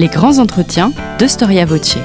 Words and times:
Les 0.00 0.06
grands 0.06 0.38
entretiens 0.38 0.94
de 1.18 1.26
Storia 1.26 1.66
Voce. 1.66 1.98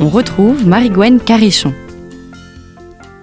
On 0.00 0.08
retrouve 0.08 0.66
Marie-Gwen 0.66 1.20
Carichon. 1.20 1.72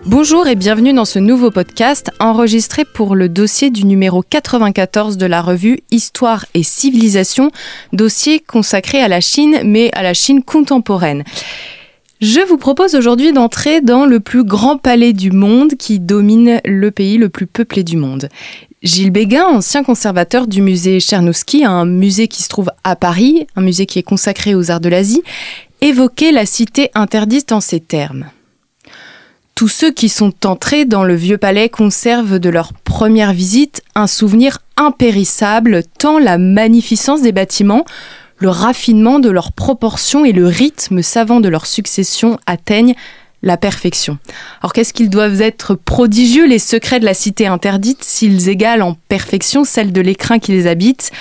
Bonjour 0.05 0.48
et 0.48 0.55
bienvenue 0.55 0.94
dans 0.94 1.04
ce 1.04 1.20
nouveau 1.20 1.52
podcast 1.52 2.12
enregistré 2.21 2.86
pour 2.86 3.14
le 3.14 3.28
dossier 3.28 3.71
du 3.71 3.84
numéro 3.84 4.23
94 4.23 5.18
de 5.18 5.26
la 5.26 5.41
revue 5.41 5.82
Histoire 5.91 6.46
et 6.54 6.64
Civilisation, 6.64 7.52
dossier 7.91 8.39
consacré 8.39 9.02
à 9.02 9.10
la 9.10 9.20
Chine 9.20 9.60
mais 9.66 9.92
à 9.96 10.02
la 10.02 10.14
Chine 10.14 10.44
contemporaine. 10.44 11.26
Je 12.21 12.41
vous 12.41 12.57
propose 12.57 12.96
aujourd'hui 12.96 13.32
d'entrer 13.32 13.79
dans 13.79 14.05
le 14.05 14.19
plus 14.19 14.43
grand 14.43 14.78
palais 14.78 15.14
du 15.14 15.32
monde 15.32 15.75
qui 15.75 16.01
domine 16.01 16.59
le 16.65 16.92
pays 16.92 17.18
le 17.18 17.29
plus 17.29 17.47
peuplé 17.47 17.82
du 17.86 17.95
monde. 17.95 18.28
Gilles 18.83 19.11
Béguin, 19.11 19.45
ancien 19.45 19.86
conservateur 19.86 20.45
du 20.45 20.61
musée 20.61 21.00
Chernowski, 21.00 21.64
un 21.64 21.86
musée 21.86 22.28
qui 22.28 22.43
se 22.43 22.50
trouve 22.50 22.71
à 22.83 22.97
Paris, 22.97 23.47
un 23.55 23.61
musée 23.61 23.86
qui 23.86 24.00
est 24.00 24.04
consacré 24.04 24.54
aux 24.54 24.69
arts 24.69 24.82
de 24.82 24.89
l'Asie, 24.89 25.23
évoquait 25.79 26.33
la 26.33 26.45
cité 26.45 26.92
interdite 26.93 27.54
en 27.54 27.61
ces 27.61 27.79
termes. 27.79 28.25
Tous 29.56 29.70
ceux 29.70 29.92
qui 29.92 30.09
sont 30.09 30.45
entrés 30.45 30.83
dans 30.83 31.06
le 31.06 31.15
vieux 31.15 31.37
palais 31.37 31.70
conservent 31.70 32.39
de 32.39 32.50
leur 32.50 32.73
première 32.73 33.31
visite 33.31 33.81
un 33.95 34.08
souvenir 34.08 34.59
impérissable, 34.75 35.83
tant 35.97 36.20
la 36.20 36.38
magnificence 36.38 37.22
des 37.22 37.31
bâtiments, 37.31 37.86
le 38.39 38.50
raffinement 38.50 39.20
de 39.20 39.30
leurs 39.30 39.52
proportions 39.52 40.25
et 40.25 40.31
le 40.31 40.48
rythme 40.48 41.02
savant 41.02 41.42
de 41.42 41.50
leur 41.50 41.66
succession 41.66 42.40
atteignent 42.45 42.95
la 43.42 43.58
perfection. 43.58 44.18
Alors 44.62 44.73
qu'est-ce 44.73 44.94
qu'ils 44.94 45.09
doivent 45.09 45.42
être 45.42 45.76
prodigieux 45.76 46.45
les 46.45 46.60
secrets 46.60 47.00
de 47.00 47.06
la 47.06 47.14
cité 47.14 47.48
interdite 47.48 48.04
s'ils 48.04 48.50
égalent 48.50 48.90
en 48.90 48.98
perfection 49.08 49.64
celle 49.64 49.92
de 49.92 50.02
l'écrin 50.02 50.40
qui 50.40 50.52
les 50.52 50.67
habite? 50.67 51.12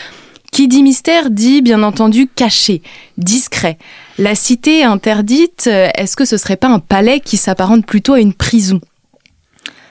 Qui 0.50 0.66
dit 0.66 0.82
mystère 0.82 1.30
dit 1.30 1.60
bien 1.60 1.82
entendu 1.82 2.26
caché, 2.26 2.82
discret. 3.18 3.78
La 4.16 4.34
cité 4.34 4.82
interdite, 4.82 5.66
est-ce 5.66 6.16
que 6.16 6.24
ce 6.24 6.36
serait 6.36 6.56
pas 6.56 6.68
un 6.68 6.78
palais 6.78 7.20
qui 7.20 7.36
s'apparente 7.36 7.86
plutôt 7.86 8.14
à 8.14 8.20
une 8.20 8.32
prison? 8.32 8.80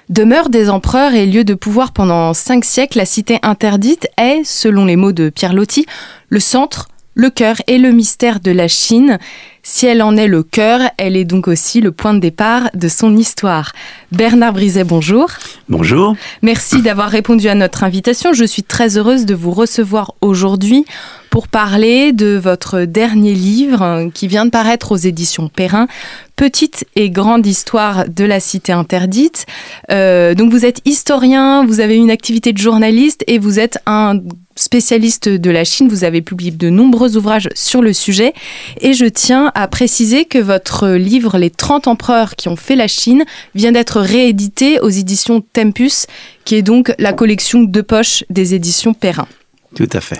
Demeure 0.09 0.49
des 0.49 0.69
empereurs 0.69 1.13
et 1.13 1.25
lieu 1.25 1.43
de 1.43 1.53
pouvoir 1.53 1.91
pendant 1.91 2.33
cinq 2.33 2.65
siècles, 2.65 2.97
la 2.97 3.05
cité 3.05 3.39
interdite 3.43 4.07
est, 4.17 4.43
selon 4.45 4.85
les 4.85 4.95
mots 4.95 5.11
de 5.11 5.29
Pierre 5.29 5.53
Loti, 5.53 5.85
le 6.29 6.39
centre, 6.39 6.87
le 7.17 7.31
cœur 7.31 7.55
et 7.65 7.79
le 7.79 7.91
mystère 7.91 8.39
de 8.39 8.51
la 8.51 8.67
Chine. 8.67 9.17
Si 9.63 9.87
elle 9.87 10.03
en 10.03 10.15
est 10.15 10.27
le 10.27 10.43
cœur, 10.43 10.81
elle 10.97 11.17
est 11.17 11.25
donc 11.25 11.47
aussi 11.47 11.81
le 11.81 11.91
point 11.91 12.13
de 12.13 12.19
départ 12.19 12.69
de 12.75 12.87
son 12.87 13.17
histoire. 13.17 13.73
Bernard 14.11 14.53
Briset, 14.53 14.83
bonjour. 14.83 15.27
Bonjour. 15.67 16.15
Merci 16.43 16.83
d'avoir 16.83 17.09
répondu 17.09 17.49
à 17.49 17.55
notre 17.55 17.83
invitation. 17.83 18.33
Je 18.33 18.45
suis 18.45 18.61
très 18.61 18.97
heureuse 18.97 19.25
de 19.25 19.33
vous 19.33 19.51
recevoir 19.51 20.13
aujourd'hui 20.21 20.85
pour 21.29 21.47
parler 21.47 22.13
de 22.13 22.39
votre 22.41 22.81
dernier 22.81 23.33
livre 23.33 24.09
qui 24.13 24.27
vient 24.27 24.45
de 24.45 24.49
paraître 24.49 24.91
aux 24.91 24.97
éditions 24.97 25.49
Perrin, 25.49 25.87
Petite 26.35 26.85
et 26.95 27.09
grande 27.09 27.47
histoire 27.47 28.07
de 28.07 28.23
la 28.23 28.39
cité 28.39 28.71
interdite. 28.71 29.47
Euh, 29.89 30.35
donc 30.35 30.51
vous 30.51 30.65
êtes 30.65 30.81
historien, 30.85 31.65
vous 31.65 31.79
avez 31.79 31.95
une 31.95 32.11
activité 32.11 32.53
de 32.53 32.59
journaliste 32.59 33.23
et 33.25 33.39
vous 33.39 33.59
êtes 33.59 33.79
un 33.87 34.19
spécialiste 34.55 35.29
de 35.29 35.49
la 35.49 35.63
Chine. 35.63 35.87
Vous 35.87 36.03
avez 36.03 36.21
publié 36.21 36.51
de 36.51 36.69
nombreux 36.69 37.17
ouvrages 37.17 37.49
sur 37.55 37.81
le 37.81 37.91
sujet 37.91 38.33
et 38.81 38.93
je 38.93 39.05
tiens 39.05 39.51
à 39.55 39.67
préciser 39.67 40.25
que 40.25 40.37
votre 40.37 40.89
livre 40.89 41.39
Les 41.39 41.49
30 41.49 41.87
empereurs 41.87 42.35
qui 42.35 42.49
ont 42.49 42.55
fait 42.55 42.75
la 42.75 42.87
Chine 42.87 43.25
vient 43.55 43.71
d'être 43.71 43.99
réédité 43.99 44.79
aux 44.79 44.89
éditions 44.89 45.41
Tempus, 45.41 46.05
qui 46.45 46.53
est 46.53 46.61
donc 46.61 46.93
la 46.99 47.13
collection 47.13 47.63
de 47.63 47.81
poche 47.81 48.23
des 48.29 48.53
éditions 48.53 48.93
Perrin. 48.93 49.27
Tout 49.75 49.89
à 49.91 50.01
fait. 50.01 50.19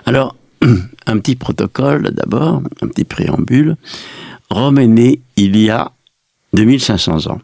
Alors, 0.06 0.36
un 1.06 1.18
petit 1.18 1.36
protocole 1.36 2.10
d'abord, 2.12 2.62
un 2.80 2.88
petit 2.88 3.04
préambule. 3.04 3.76
Rome 4.50 4.78
est 4.78 4.86
né 4.86 5.20
il 5.36 5.56
y 5.56 5.70
a 5.70 5.92
2500 6.52 7.26
ans. 7.28 7.40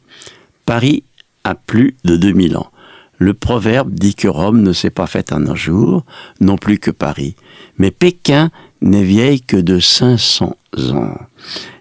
Paris 0.66 1.04
a 1.44 1.54
plus 1.54 1.96
de 2.04 2.16
2000 2.16 2.56
ans. 2.56 2.70
Le 3.18 3.34
proverbe 3.34 3.92
dit 3.92 4.14
que 4.14 4.28
Rome 4.28 4.62
ne 4.62 4.72
s'est 4.72 4.90
pas 4.90 5.08
faite 5.08 5.32
en 5.32 5.46
un 5.46 5.56
jour, 5.56 6.04
non 6.40 6.56
plus 6.56 6.78
que 6.78 6.92
Paris. 6.92 7.34
Mais 7.76 7.90
Pékin 7.90 8.50
n'est 8.80 9.02
vieille 9.02 9.40
que 9.40 9.56
de 9.56 9.80
500 9.80 10.56
ans. 10.92 11.18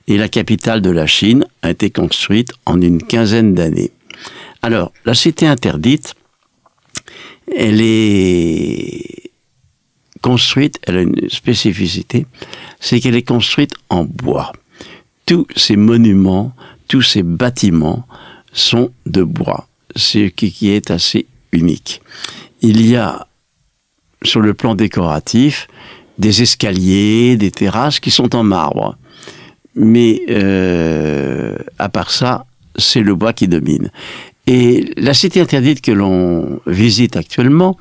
Et 0.07 0.17
la 0.17 0.29
capitale 0.29 0.81
de 0.81 0.89
la 0.89 1.05
Chine 1.05 1.45
a 1.61 1.69
été 1.69 1.91
construite 1.91 2.51
en 2.65 2.81
une 2.81 3.03
quinzaine 3.03 3.53
d'années. 3.53 3.91
Alors, 4.63 4.91
la 5.05 5.13
cité 5.13 5.45
interdite, 5.45 6.15
elle 7.55 7.81
est 7.81 9.31
construite, 10.21 10.79
elle 10.83 10.97
a 10.97 11.01
une 11.01 11.29
spécificité, 11.29 12.25
c'est 12.79 12.99
qu'elle 12.99 13.15
est 13.15 13.21
construite 13.21 13.73
en 13.89 14.03
bois. 14.03 14.51
Tous 15.27 15.45
ces 15.55 15.75
monuments, 15.75 16.53
tous 16.87 17.03
ces 17.03 17.21
bâtiments 17.21 18.07
sont 18.53 18.91
de 19.05 19.23
bois 19.23 19.66
ce 19.95 20.27
qui 20.27 20.69
est 20.69 20.91
assez 20.91 21.27
unique. 21.51 22.01
Il 22.61 22.85
y 22.85 22.95
a, 22.95 23.27
sur 24.23 24.41
le 24.41 24.53
plan 24.53 24.75
décoratif, 24.75 25.67
des 26.17 26.41
escaliers, 26.41 27.37
des 27.37 27.51
terrasses 27.51 27.99
qui 27.99 28.11
sont 28.11 28.35
en 28.35 28.43
marbre. 28.43 28.97
Mais 29.75 30.21
euh, 30.29 31.55
à 31.77 31.89
part 31.89 32.11
ça, 32.11 32.45
c'est 32.77 33.01
le 33.01 33.15
bois 33.15 33.33
qui 33.33 33.47
domine. 33.47 33.91
Et 34.47 34.91
la 34.97 35.13
cité 35.13 35.41
interdite 35.41 35.81
que 35.81 35.91
l'on 35.91 36.59
visite 36.65 37.15
actuellement, 37.15 37.77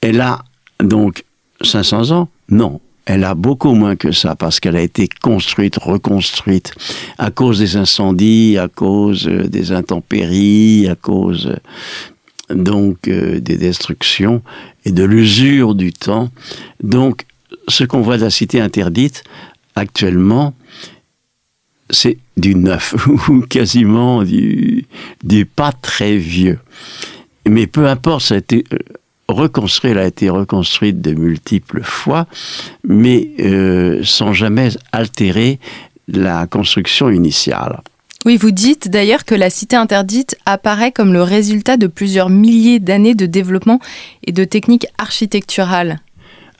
elle 0.00 0.20
a 0.20 0.44
donc 0.80 1.24
500 1.62 2.12
ans? 2.12 2.28
Non, 2.50 2.80
elle 3.08 3.24
a 3.24 3.34
beaucoup 3.34 3.72
moins 3.72 3.96
que 3.96 4.12
ça 4.12 4.36
parce 4.36 4.60
qu'elle 4.60 4.76
a 4.76 4.82
été 4.82 5.08
construite, 5.22 5.76
reconstruite 5.76 6.74
à 7.16 7.30
cause 7.30 7.58
des 7.58 7.76
incendies, 7.76 8.58
à 8.58 8.68
cause 8.68 9.26
euh, 9.26 9.48
des 9.48 9.72
intempéries, 9.72 10.86
à 10.88 10.94
cause 10.94 11.46
euh, 12.50 12.54
donc 12.54 13.08
euh, 13.08 13.40
des 13.40 13.56
destructions 13.56 14.42
et 14.84 14.92
de 14.92 15.04
l'usure 15.04 15.74
du 15.74 15.90
temps. 15.90 16.28
Donc, 16.82 17.24
ce 17.66 17.84
qu'on 17.84 18.02
voit 18.02 18.18
de 18.18 18.24
la 18.24 18.30
cité 18.30 18.60
interdite 18.60 19.24
actuellement, 19.74 20.52
c'est 21.88 22.18
du 22.36 22.54
neuf 22.54 22.94
ou 23.28 23.40
quasiment 23.40 24.22
du, 24.22 24.84
du 25.24 25.46
pas 25.46 25.72
très 25.72 26.18
vieux. 26.18 26.58
Mais 27.48 27.66
peu 27.66 27.88
importe, 27.88 28.26
ça 28.26 28.34
a 28.34 28.38
été 28.38 28.64
reconstruite, 29.28 29.92
elle 29.92 29.98
a 29.98 30.06
été 30.06 30.30
reconstruite 30.30 31.00
de 31.00 31.12
multiples 31.12 31.82
fois, 31.82 32.26
mais 32.86 33.30
euh, 33.40 34.00
sans 34.04 34.32
jamais 34.32 34.70
altérer 34.92 35.58
la 36.08 36.46
construction 36.46 37.10
initiale. 37.10 37.80
Oui, 38.24 38.36
vous 38.36 38.50
dites 38.50 38.88
d'ailleurs 38.88 39.24
que 39.24 39.34
la 39.34 39.50
cité 39.50 39.76
interdite 39.76 40.36
apparaît 40.44 40.92
comme 40.92 41.12
le 41.12 41.22
résultat 41.22 41.76
de 41.76 41.86
plusieurs 41.86 42.30
milliers 42.30 42.80
d'années 42.80 43.14
de 43.14 43.26
développement 43.26 43.78
et 44.26 44.32
de 44.32 44.44
techniques 44.44 44.86
architecturales. 44.98 46.00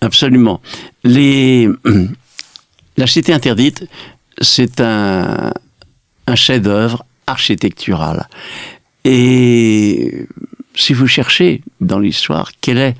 Absolument. 0.01 0.61
Les... 1.05 1.69
La 2.97 3.07
cité 3.07 3.33
interdite, 3.33 3.85
c'est 4.41 4.81
un, 4.81 5.53
un 6.27 6.35
chef-d'œuvre 6.35 7.05
architectural. 7.29 8.29
Et 9.05 10.27
si 10.79 10.93
vous 10.95 11.07
cherchez 11.07 11.63
dans 11.81 11.99
l'histoire, 11.99 12.53
quelle 12.61 12.79
est, 12.79 12.95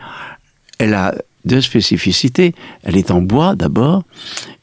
elle 0.79 0.95
a 0.95 1.15
deux 1.45 1.61
spécificités. 1.61 2.55
Elle 2.83 2.97
est 2.97 3.11
en 3.11 3.23
bois 3.23 3.55
d'abord, 3.55 4.03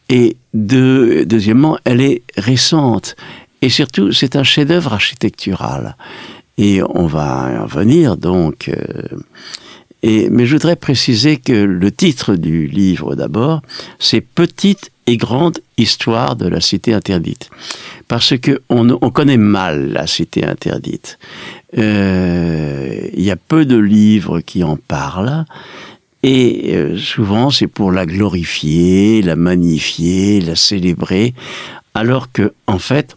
et 0.09 0.37
deuxièmement, 0.53 1.77
elle 1.85 2.01
est 2.01 2.21
récente. 2.37 3.15
Et 3.61 3.69
surtout, 3.69 4.11
c'est 4.11 4.35
un 4.35 4.43
chef-d'œuvre 4.43 4.93
architectural. 4.93 5.95
Et 6.57 6.81
on 6.83 7.07
va 7.07 7.63
en 7.63 7.65
venir 7.65 8.17
donc. 8.17 8.69
Euh, 8.69 9.17
mais 10.29 10.45
je 10.45 10.53
voudrais 10.53 10.75
préciser 10.75 11.37
que 11.37 11.53
le 11.53 11.91
titre 11.91 12.35
du 12.35 12.67
livre 12.67 13.15
d'abord, 13.15 13.61
c'est 13.99 14.21
Petite 14.21 14.91
et 15.07 15.17
grande 15.17 15.59
histoire 15.77 16.35
de 16.35 16.47
la 16.47 16.61
cité 16.61 16.93
interdite. 16.93 17.49
Parce 18.07 18.37
que 18.37 18.61
on 18.69 18.97
connaît 19.11 19.37
mal 19.37 19.91
la 19.91 20.07
cité 20.07 20.45
interdite. 20.45 21.17
Euh, 21.77 23.07
il 23.13 23.23
y 23.23 23.31
a 23.31 23.35
peu 23.35 23.65
de 23.65 23.77
livres 23.77 24.41
qui 24.41 24.63
en 24.63 24.77
parlent. 24.77 25.45
Et 26.23 26.75
euh, 26.75 26.97
souvent, 26.97 27.51
c'est 27.51 27.67
pour 27.67 27.91
la 27.91 28.05
glorifier, 28.05 29.21
la 29.21 29.35
magnifier, 29.35 30.41
la 30.41 30.55
célébrer, 30.55 31.35
alors 31.93 32.31
que, 32.31 32.53
en 32.65 32.79
fait, 32.79 33.13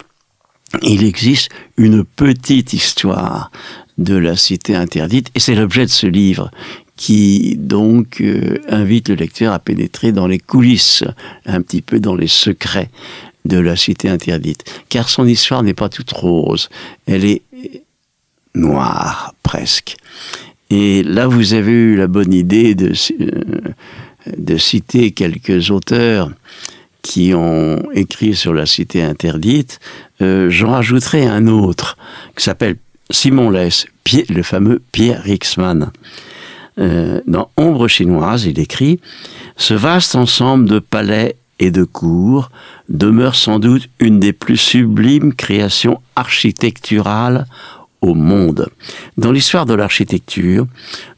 il 0.83 1.05
existe 1.05 1.49
une 1.79 2.05
petite 2.05 2.75
histoire 2.75 3.51
de 3.99 4.15
la 4.15 4.37
cité 4.37 4.75
interdite, 4.75 5.31
et 5.35 5.41
c'est 5.41 5.55
l'objet 5.55 5.85
de 5.85 5.91
ce 5.91 6.07
livre 6.07 6.51
qui 6.97 7.57
donc 7.57 8.21
euh, 8.21 8.59
invite 8.69 9.09
le 9.09 9.15
lecteur 9.15 9.53
à 9.53 9.59
pénétrer 9.61 10.11
dans 10.13 10.27
les 10.27 10.39
coulisses, 10.39 11.05
un 11.47 11.63
petit 11.63 11.81
peu 11.81 12.01
dans 12.01 12.17
les 12.17 12.27
secrets 12.27 12.91
de 13.45 13.59
la 13.59 13.77
cité 13.77 14.09
interdite. 14.09 14.65
Car 14.89 15.09
son 15.09 15.27
histoire 15.27 15.63
n'est 15.63 15.75
pas 15.75 15.89
toute 15.89 16.11
rose, 16.11 16.69
elle 17.07 17.25
est 17.25 17.43
noire 18.55 19.35
presque. 19.43 19.97
Et 20.71 21.03
là, 21.03 21.27
vous 21.27 21.55
avez 21.55 21.73
eu 21.73 21.97
la 21.97 22.09
bonne 22.09 22.33
idée 22.33 22.75
de, 22.75 22.93
euh, 23.21 23.73
de 24.37 24.57
citer 24.57 25.13
quelques 25.13 25.71
auteurs 25.71 26.31
qui 27.03 27.33
ont 27.33 27.83
écrit 27.95 28.35
sur 28.35 28.53
la 28.53 28.67
cité 28.67 29.03
interdite. 29.03 29.79
Euh, 30.21 30.51
J'en 30.51 30.73
rajouterai 30.73 31.27
un 31.27 31.47
autre 31.47 31.97
qui 32.37 32.45
s'appelle 32.45 32.77
Simon 33.11 33.51
Less, 33.51 33.87
le 34.29 34.43
fameux 34.43 34.83
Pierre 34.93 35.23
Rixman. 35.23 35.91
Euh, 36.79 37.21
dans 37.27 37.51
Ombre 37.57 37.89
chinoise, 37.89 38.45
il 38.45 38.59
écrit 38.59 39.01
Ce 39.57 39.75
vaste 39.75 40.15
ensemble 40.15 40.69
de 40.69 40.79
palais 40.79 41.37
et 41.59 41.71
de 41.71 41.85
cours 41.85 42.51
demeure 42.89 43.35
sans 43.35 43.59
doute 43.59 43.89
une 43.99 44.21
des 44.21 44.33
plus 44.33 44.57
sublimes 44.57 45.35
créations 45.35 46.01
architecturales 46.15 47.47
au 48.01 48.15
monde. 48.15 48.69
Dans 49.17 49.33
l'histoire 49.33 49.67
de 49.67 49.75
l'architecture, 49.75 50.67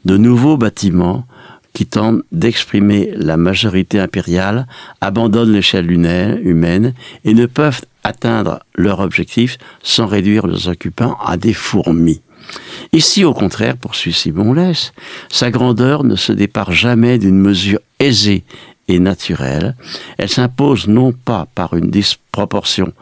de 0.05 0.17
nouveaux 0.17 0.57
bâtiments 0.57 1.25
qui 1.73 1.85
tentent 1.85 2.21
d'exprimer 2.31 3.11
la 3.15 3.37
majorité 3.37 3.99
impériale 3.99 4.67
abandonnent 4.99 5.53
l'échelle 5.53 5.91
humaine 5.91 6.93
et 7.23 7.33
ne 7.33 7.45
peuvent 7.45 7.81
atteindre 8.03 8.59
leur 8.75 8.99
objectif 8.99 9.57
sans 9.83 10.05
réduire 10.05 10.47
leurs 10.47 10.67
occupants 10.67 11.17
à 11.25 11.37
des 11.37 11.53
fourmis. 11.53 12.21
Ici, 12.91 13.23
au 13.23 13.33
contraire, 13.33 13.77
poursuit 13.77 14.13
Simon 14.13 14.53
Less, 14.53 14.93
sa 15.29 15.51
grandeur 15.51 16.03
ne 16.03 16.15
se 16.15 16.33
départ 16.33 16.71
jamais 16.71 17.17
d'une 17.17 17.37
mesure 17.37 17.79
aisée 17.99 18.43
naturelle, 18.99 19.75
elle 20.17 20.29
s'impose 20.29 20.87
non 20.87 21.11
pas 21.11 21.47
par 21.55 21.75
une 21.75 21.89
disproportion 21.89 22.93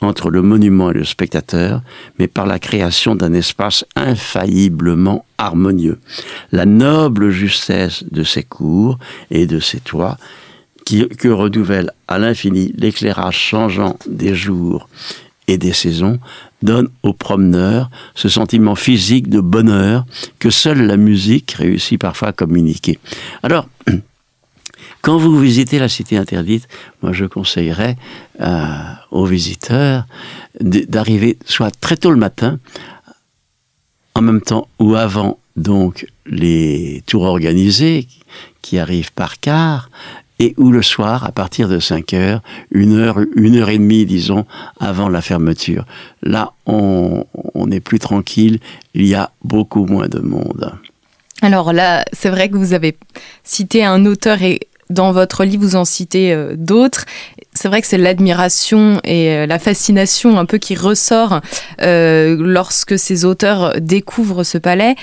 entre 0.00 0.30
le 0.30 0.42
monument 0.42 0.90
et 0.90 0.94
le 0.94 1.04
spectateur, 1.04 1.82
mais 2.18 2.28
par 2.28 2.46
la 2.46 2.58
création 2.58 3.14
d'un 3.14 3.32
espace 3.32 3.84
infailliblement 3.96 5.24
harmonieux. 5.38 5.98
La 6.52 6.66
noble 6.66 7.30
justesse 7.30 8.04
de 8.10 8.22
ses 8.22 8.42
cours 8.42 8.98
et 9.30 9.46
de 9.46 9.60
ses 9.60 9.80
toits, 9.80 10.18
qui, 10.84 11.08
que 11.08 11.28
renouvelle 11.28 11.92
à 12.08 12.18
l'infini 12.18 12.72
l'éclairage 12.76 13.36
changeant 13.36 13.96
des 14.06 14.34
jours 14.34 14.88
et 15.46 15.58
des 15.58 15.72
saisons, 15.72 16.18
donne 16.62 16.88
aux 17.02 17.12
promeneurs 17.12 17.90
ce 18.14 18.28
sentiment 18.28 18.74
physique 18.74 19.28
de 19.28 19.40
bonheur 19.40 20.04
que 20.38 20.50
seule 20.50 20.86
la 20.86 20.96
musique 20.96 21.52
réussit 21.52 22.00
parfois 22.00 22.28
à 22.28 22.32
communiquer. 22.32 22.98
Alors, 23.42 23.66
quand 25.02 25.16
vous 25.16 25.38
visitez 25.38 25.78
la 25.78 25.88
cité 25.88 26.16
interdite, 26.16 26.68
moi 27.02 27.12
je 27.12 27.24
conseillerais 27.24 27.96
euh, 28.40 28.68
aux 29.10 29.24
visiteurs 29.24 30.06
d'arriver 30.60 31.38
soit 31.44 31.70
très 31.70 31.96
tôt 31.96 32.10
le 32.10 32.16
matin, 32.16 32.58
en 34.14 34.22
même 34.22 34.40
temps 34.40 34.68
ou 34.78 34.94
avant 34.96 35.38
donc 35.56 36.06
les 36.26 37.02
tours 37.06 37.22
organisés 37.22 38.06
qui 38.62 38.78
arrivent 38.78 39.12
par 39.12 39.40
quart, 39.40 39.90
et 40.38 40.54
ou 40.56 40.70
le 40.70 40.80
soir 40.80 41.24
à 41.24 41.32
partir 41.32 41.68
de 41.68 41.78
5 41.78 42.14
heures, 42.14 42.42
une 42.70 42.98
heure, 42.98 43.18
une 43.36 43.56
heure 43.56 43.68
et 43.68 43.76
demie, 43.76 44.06
disons, 44.06 44.46
avant 44.78 45.10
la 45.10 45.20
fermeture. 45.20 45.84
Là, 46.22 46.54
on 46.64 47.26
est 47.70 47.80
plus 47.80 47.98
tranquille, 47.98 48.58
il 48.94 49.06
y 49.06 49.14
a 49.14 49.32
beaucoup 49.44 49.84
moins 49.84 50.08
de 50.08 50.20
monde. 50.20 50.72
Alors 51.42 51.72
là, 51.72 52.04
c'est 52.12 52.28
vrai 52.28 52.48
que 52.50 52.56
vous 52.56 52.74
avez 52.74 52.96
cité 53.44 53.84
un 53.84 54.04
auteur 54.04 54.42
et 54.42 54.60
dans 54.90 55.12
votre 55.12 55.44
livre, 55.44 55.62
vous 55.62 55.76
en 55.76 55.84
citez 55.84 56.32
euh, 56.32 56.54
d'autres. 56.56 57.06
C'est 57.54 57.68
vrai 57.68 57.80
que 57.80 57.86
c'est 57.86 57.98
l'admiration 57.98 59.00
et 59.04 59.30
euh, 59.30 59.46
la 59.46 59.58
fascination 59.58 60.38
un 60.38 60.44
peu 60.44 60.58
qui 60.58 60.74
ressort 60.74 61.40
euh, 61.82 62.36
lorsque 62.38 62.98
ces 62.98 63.24
auteurs 63.24 63.74
découvrent 63.80 64.44
ce 64.44 64.58
palais. 64.58 64.96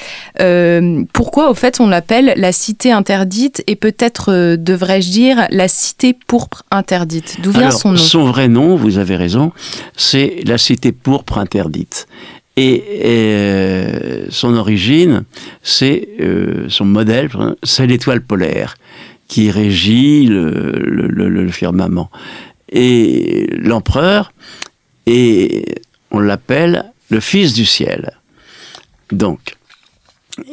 pourquoi, 1.13 1.50
au 1.50 1.54
fait, 1.54 1.80
on 1.80 1.88
l'appelle 1.88 2.34
la 2.36 2.51
cité 2.51 2.92
interdite 2.92 3.63
et 3.68 3.75
peut-être, 3.75 4.56
devrais-je 4.56 5.10
dire, 5.10 5.48
la 5.50 5.68
cité 5.68 6.13
pourpre 6.13 6.63
interdite? 6.72 7.38
D'où 7.42 7.51
vient 7.51 7.72
son 7.72 7.92
nom? 7.92 7.98
Son 7.98 8.25
vrai 8.25 8.48
nom, 8.48 8.75
vous 8.75 8.98
avez 8.98 9.16
raison, 9.16 9.51
c'est 9.95 10.42
la 10.45 10.57
cité 10.57 10.92
pourpre 10.92 11.38
interdite. 11.38 12.07
Et, 12.57 14.25
son 14.30 14.56
origine, 14.56 15.24
c'est 15.63 16.10
son 16.69 16.86
modèle, 16.86 17.30
c'est 17.63 17.88
l'étoile 17.88 18.22
polaire 18.22 18.75
qui 19.27 19.51
régit 19.51 20.25
le, 20.27 21.50
firmament. 21.51 22.10
Et 22.69 23.48
l'empereur, 23.57 24.31
et 25.05 25.63
on 26.12 26.19
l'appelle 26.19 26.91
le 27.10 27.19
fils 27.19 27.53
du 27.53 27.65
ciel. 27.65 28.12
Donc, 29.12 29.55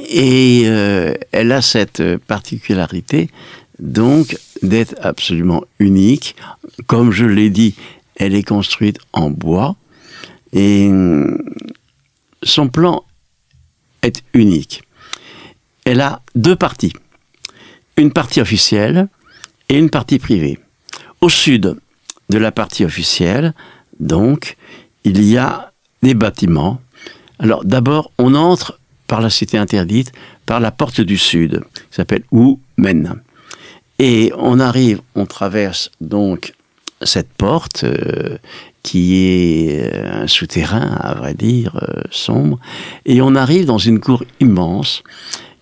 et 0.09 0.63
euh, 0.67 1.15
elle 1.33 1.53
a 1.53 1.61
cette 1.61 2.03
particularité, 2.19 3.31
donc, 3.81 4.39
d'être 4.63 4.95
absolument 5.01 5.65
unique. 5.79 6.37
Comme 6.87 7.11
je 7.11 7.25
l'ai 7.25 7.51
dit, 7.51 7.75
elle 8.17 8.35
est 8.35 8.45
construite 8.45 8.99
en 9.13 9.31
bois 9.31 9.77
et 10.53 10.89
son 12.43 12.69
plan 12.69 13.05
est 14.03 14.23
unique. 14.33 14.83
Elle 15.85 16.01
a 16.01 16.23
deux 16.35 16.57
parties 16.57 16.93
une 17.97 18.13
partie 18.13 18.41
officielle 18.41 19.09
et 19.69 19.79
une 19.79 19.91
partie 19.91 20.19
privée. 20.19 20.59
Au 21.21 21.29
sud 21.29 21.77
de 22.31 22.39
la 22.39 22.53
partie 22.53 22.85
officielle, 22.85 23.55
donc, 24.01 24.57
il 25.05 25.23
y 25.23 25.37
a 25.37 25.73
des 26.03 26.15
bâtiments. 26.15 26.81
Alors 27.39 27.65
d'abord, 27.65 28.11
on 28.19 28.35
entre 28.35 28.79
par 29.07 29.21
la 29.21 29.31
cité 29.31 29.59
interdite, 29.59 30.13
par 30.47 30.61
la 30.61 30.71
porte 30.71 31.01
du 31.01 31.19
sud, 31.19 31.63
qui 31.75 31.97
s'appelle 31.97 32.25
Men. 32.77 33.21
Et 33.99 34.33
on 34.37 34.59
arrive, 34.59 35.01
on 35.15 35.27
traverse 35.27 35.91
donc 36.01 36.55
cette 37.03 37.33
porte 37.33 37.85
euh, 37.85 38.39
qui 38.83 39.17
est 39.17 39.95
euh, 39.95 40.23
un 40.23 40.27
souterrain, 40.27 40.97
à 41.01 41.15
vrai 41.15 41.35
dire, 41.35 41.77
euh, 41.77 42.03
sombre, 42.11 42.59
et 43.05 43.21
on 43.21 43.35
arrive 43.35 43.67
dans 43.67 43.79
une 43.79 44.01
cour 44.01 44.25
immense 44.41 45.03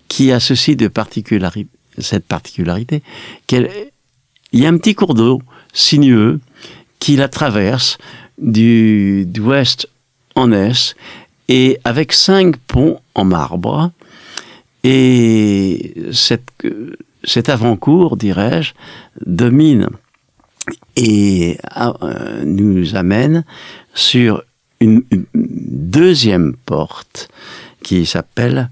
qui 0.07 0.31
a 0.31 0.39
ceci 0.39 0.75
de 0.75 0.87
particularité 0.87 1.69
cette 1.99 2.25
particularité 2.25 3.03
qu'il 3.47 3.69
y 4.53 4.65
a 4.65 4.69
un 4.69 4.77
petit 4.77 4.95
cours 4.95 5.13
d'eau 5.13 5.41
sinueux 5.73 6.39
qui 6.99 7.15
la 7.15 7.27
traverse 7.27 7.97
du 8.37 9.25
d'ouest 9.25 9.87
en 10.35 10.51
est 10.51 10.95
et 11.49 11.79
avec 11.83 12.13
cinq 12.13 12.57
ponts 12.57 12.99
en 13.15 13.25
marbre 13.25 13.91
et 14.83 15.93
cet 16.11 17.49
avant-cour, 17.49 18.17
dirais-je, 18.17 18.73
domine 19.25 19.87
et 20.95 21.57
euh, 21.77 22.43
nous 22.45 22.95
amène 22.95 23.43
sur 23.93 24.43
une 24.79 25.03
deuxième 25.33 26.55
porte 26.65 27.29
qui 27.81 28.05
s'appelle 28.05 28.69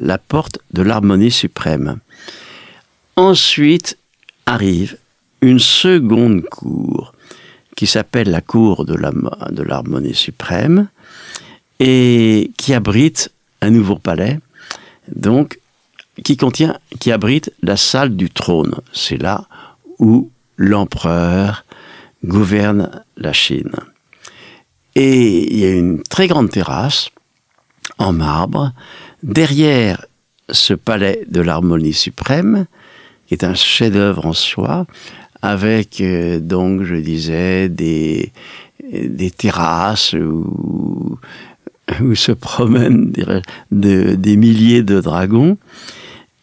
la 0.00 0.18
porte 0.18 0.58
de 0.72 0.82
l'harmonie 0.82 1.30
suprême. 1.30 1.98
Ensuite 3.16 3.98
arrive 4.46 4.96
une 5.40 5.58
seconde 5.58 6.42
cour 6.42 7.14
qui 7.76 7.86
s'appelle 7.86 8.30
la 8.30 8.40
cour 8.40 8.84
de 8.84 9.62
l'harmonie 9.62 10.14
suprême 10.14 10.88
et 11.80 12.52
qui 12.56 12.74
abrite 12.74 13.30
un 13.60 13.70
nouveau 13.70 13.96
palais, 13.96 14.38
donc 15.14 15.58
qui 16.24 16.36
contient, 16.36 16.78
qui 17.00 17.10
abrite 17.10 17.52
la 17.62 17.76
salle 17.76 18.16
du 18.16 18.30
trône. 18.30 18.76
C'est 18.92 19.16
là 19.16 19.46
où 19.98 20.30
l'empereur 20.56 21.64
gouverne 22.24 23.02
la 23.16 23.32
Chine. 23.32 23.72
Et 24.94 25.52
il 25.52 25.58
y 25.58 25.64
a 25.64 25.72
une 25.72 26.02
très 26.02 26.28
grande 26.28 26.50
terrasse 26.50 27.08
en 27.98 28.12
marbre. 28.12 28.72
Derrière 29.22 30.04
ce 30.50 30.74
palais 30.74 31.24
de 31.28 31.40
l'harmonie 31.40 31.94
suprême, 31.94 32.66
est 33.32 33.44
un 33.44 33.54
chef-d'œuvre 33.54 34.26
en 34.26 34.32
soi, 34.32 34.86
avec 35.42 36.00
euh, 36.00 36.40
donc, 36.40 36.82
je 36.82 36.94
disais, 36.96 37.68
des, 37.68 38.32
des 38.92 39.30
terrasses 39.30 40.14
où, 40.14 41.18
se 42.14 42.32
promènent 42.32 43.10
des, 43.10 44.16
des 44.16 44.36
milliers 44.36 44.82
de 44.82 45.00
dragons. 45.00 45.58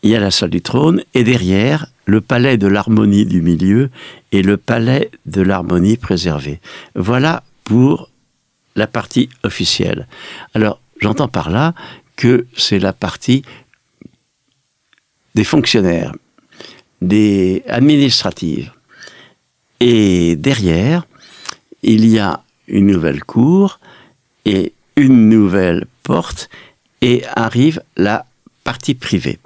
Il 0.03 0.11
y 0.11 0.15
a 0.15 0.19
la 0.19 0.31
salle 0.31 0.51
du 0.51 0.61
trône 0.61 1.01
et 1.13 1.23
derrière 1.23 1.87
le 2.05 2.21
palais 2.21 2.57
de 2.57 2.67
l'harmonie 2.67 3.25
du 3.25 3.41
milieu 3.41 3.89
et 4.31 4.41
le 4.41 4.57
palais 4.57 5.09
de 5.25 5.41
l'harmonie 5.41 5.97
préservée. 5.97 6.59
Voilà 6.95 7.43
pour 7.63 8.09
la 8.75 8.87
partie 8.87 9.29
officielle. 9.43 10.07
Alors, 10.53 10.81
j'entends 10.99 11.27
par 11.27 11.49
là 11.49 11.73
que 12.15 12.45
c'est 12.55 12.79
la 12.79 12.93
partie 12.93 13.43
des 15.35 15.43
fonctionnaires, 15.43 16.13
des 17.01 17.63
administratives. 17.67 18.71
Et 19.79 20.35
derrière, 20.35 21.05
il 21.83 22.05
y 22.05 22.19
a 22.19 22.41
une 22.67 22.87
nouvelle 22.87 23.23
cour 23.23 23.79
et 24.45 24.73
une 24.95 25.29
nouvelle 25.29 25.85
porte 26.03 26.49
et 27.01 27.23
arrive 27.35 27.81
la 27.95 28.25
partie 28.63 28.95
privée. 28.95 29.39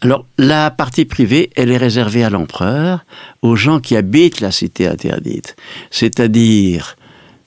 Alors, 0.00 0.26
la 0.38 0.70
partie 0.70 1.04
privée, 1.04 1.50
elle 1.54 1.70
est 1.70 1.76
réservée 1.76 2.24
à 2.24 2.30
l'empereur, 2.30 3.04
aux 3.40 3.56
gens 3.56 3.80
qui 3.80 3.96
habitent 3.96 4.40
la 4.40 4.50
cité 4.50 4.86
interdite, 4.88 5.56
c'est-à-dire 5.90 6.96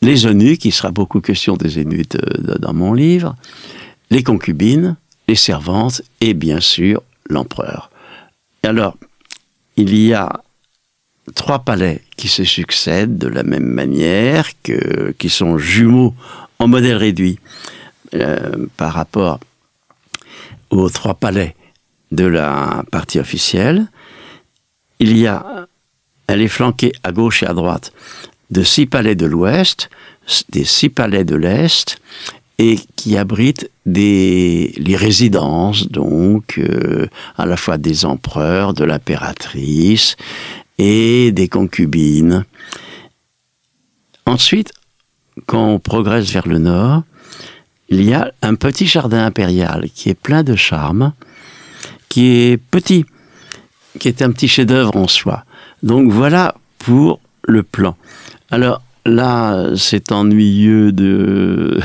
les 0.02 0.26
eunuques, 0.26 0.66
il 0.66 0.72
sera 0.72 0.92
beaucoup 0.92 1.20
question 1.20 1.58
des 1.58 1.80
eunuques 1.80 2.16
euh, 2.16 2.58
dans 2.60 2.74
mon 2.74 2.94
livre, 2.94 3.36
les 4.12 4.24
concubines, 4.24 4.96
les 5.28 5.36
servantes 5.36 6.02
et 6.22 6.34
bien 6.34 6.60
sûr 6.60 7.02
l'empereur. 7.30 7.90
Alors, 8.66 8.98
il 9.78 9.96
y 9.96 10.14
a 10.14 10.42
trois 11.34 11.60
palais 11.60 12.02
qui 12.18 12.28
se 12.28 12.44
succèdent 12.44 13.18
de 13.18 13.28
la 13.28 13.44
même 13.44 13.66
manière, 13.66 14.48
qui 14.64 15.30
sont 15.30 15.58
jumeaux 15.58 16.14
en 16.60 16.68
modèle 16.68 16.98
réduit 16.98 17.40
euh, 18.14 18.68
par 18.78 18.94
rapport 18.94 19.40
aux 20.70 20.90
trois 20.90 21.16
palais 21.16 21.56
de 22.12 22.26
la 22.26 22.84
partie 22.92 23.20
officielle. 23.20 23.88
Il 25.00 25.18
y 25.18 25.28
a, 25.28 25.68
elle 26.28 26.42
est 26.42 26.48
flanquée 26.48 26.94
à 27.04 27.12
gauche 27.12 27.44
et 27.44 27.48
à 27.48 27.54
droite 27.54 27.94
de 28.52 28.64
six 28.64 28.86
palais 28.86 29.16
de 29.16 29.26
l'ouest, 29.26 29.90
des 30.50 30.64
six 30.64 30.90
palais 30.90 31.24
de 31.24 31.36
l'est, 31.36 31.98
et 32.58 32.80
qui 32.96 33.18
abritent 33.18 33.70
des, 33.86 34.74
les 34.78 34.96
résidences, 34.96 35.88
donc, 35.90 36.58
euh, 36.58 37.08
à 37.38 37.46
la 37.46 37.58
fois 37.58 37.78
des 37.78 38.06
empereurs, 38.06 38.74
de 38.74 38.84
l'impératrice 38.84 40.16
et 40.78 41.32
des 41.32 41.48
concubines. 41.48 42.46
Ensuite, 44.26 44.72
quand 45.46 45.68
on 45.68 45.80
progresse 45.80 46.32
vers 46.32 46.48
le 46.48 46.60
nord, 46.60 47.04
il 47.90 48.04
y 48.04 48.14
a 48.14 48.32
un 48.42 48.56
petit 48.56 48.88
jardin 48.88 49.26
impérial 49.26 49.90
qui 49.94 50.10
est 50.10 50.20
plein 50.20 50.44
de 50.44 50.56
charme, 50.56 51.14
qui 52.10 52.28
est 52.28 52.58
petit, 52.58 53.06
qui 54.00 54.08
est 54.08 54.22
un 54.22 54.32
petit 54.32 54.48
chef-d'œuvre 54.48 54.96
en 54.96 55.08
soi. 55.08 55.46
Donc 55.84 56.12
voilà 56.12 56.56
pour 56.80 57.20
le 57.44 57.62
plan. 57.62 57.96
Alors 58.50 58.82
là, 59.06 59.76
c'est 59.76 60.12
ennuyeux 60.12 60.92
de... 60.92 61.80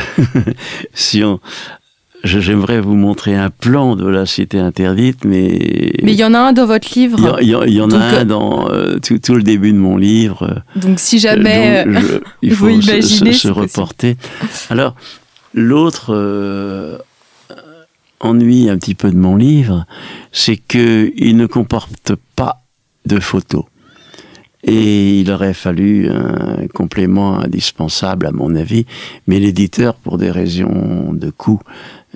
si 0.94 1.22
on... 1.24 1.40
J'aimerais 2.22 2.80
vous 2.82 2.96
montrer 2.96 3.34
un 3.34 3.48
plan 3.48 3.96
de 3.96 4.06
la 4.06 4.26
cité 4.26 4.58
interdite, 4.58 5.24
mais... 5.24 5.92
Mais 6.02 6.12
il 6.12 6.18
y 6.18 6.24
en 6.24 6.34
a 6.34 6.38
un 6.38 6.52
dans 6.52 6.66
votre 6.66 6.92
livre. 6.94 7.38
Il 7.40 7.48
y, 7.48 7.80
en 7.80 7.90
a 7.90 7.96
un 7.96 8.24
dans 8.26 8.70
euh, 8.70 8.98
tout, 8.98 9.34
le 9.34 9.42
début 9.42 9.72
de 9.72 9.78
mon 9.78 9.96
livre. 9.96 10.62
Donc 10.76 11.00
si 11.00 11.18
jamais 11.18 11.86
euh, 11.86 12.20
il 12.42 12.52
faut 12.52 12.68
se, 12.78 13.48
reporter. 13.48 14.16
Alors, 14.68 14.96
l'autre 15.54 16.14
euh, 16.14 16.98
ennui 18.20 18.68
un 18.68 18.76
petit 18.76 18.94
peu 18.94 19.10
de 19.10 19.16
mon 19.16 19.36
livre, 19.36 19.86
c'est 20.30 20.58
qu'il 20.58 21.36
ne 21.38 21.46
comporte 21.46 22.12
pas 22.36 22.60
de 23.06 23.18
photos. 23.18 23.64
Et 24.62 25.20
il 25.20 25.30
aurait 25.30 25.54
fallu 25.54 26.10
un 26.10 26.66
complément 26.74 27.38
indispensable, 27.38 28.26
à 28.26 28.30
mon 28.30 28.54
avis, 28.54 28.84
mais 29.26 29.38
l'éditeur, 29.38 29.94
pour 29.94 30.18
des 30.18 30.30
raisons 30.30 31.12
de 31.12 31.30
coût, 31.30 31.60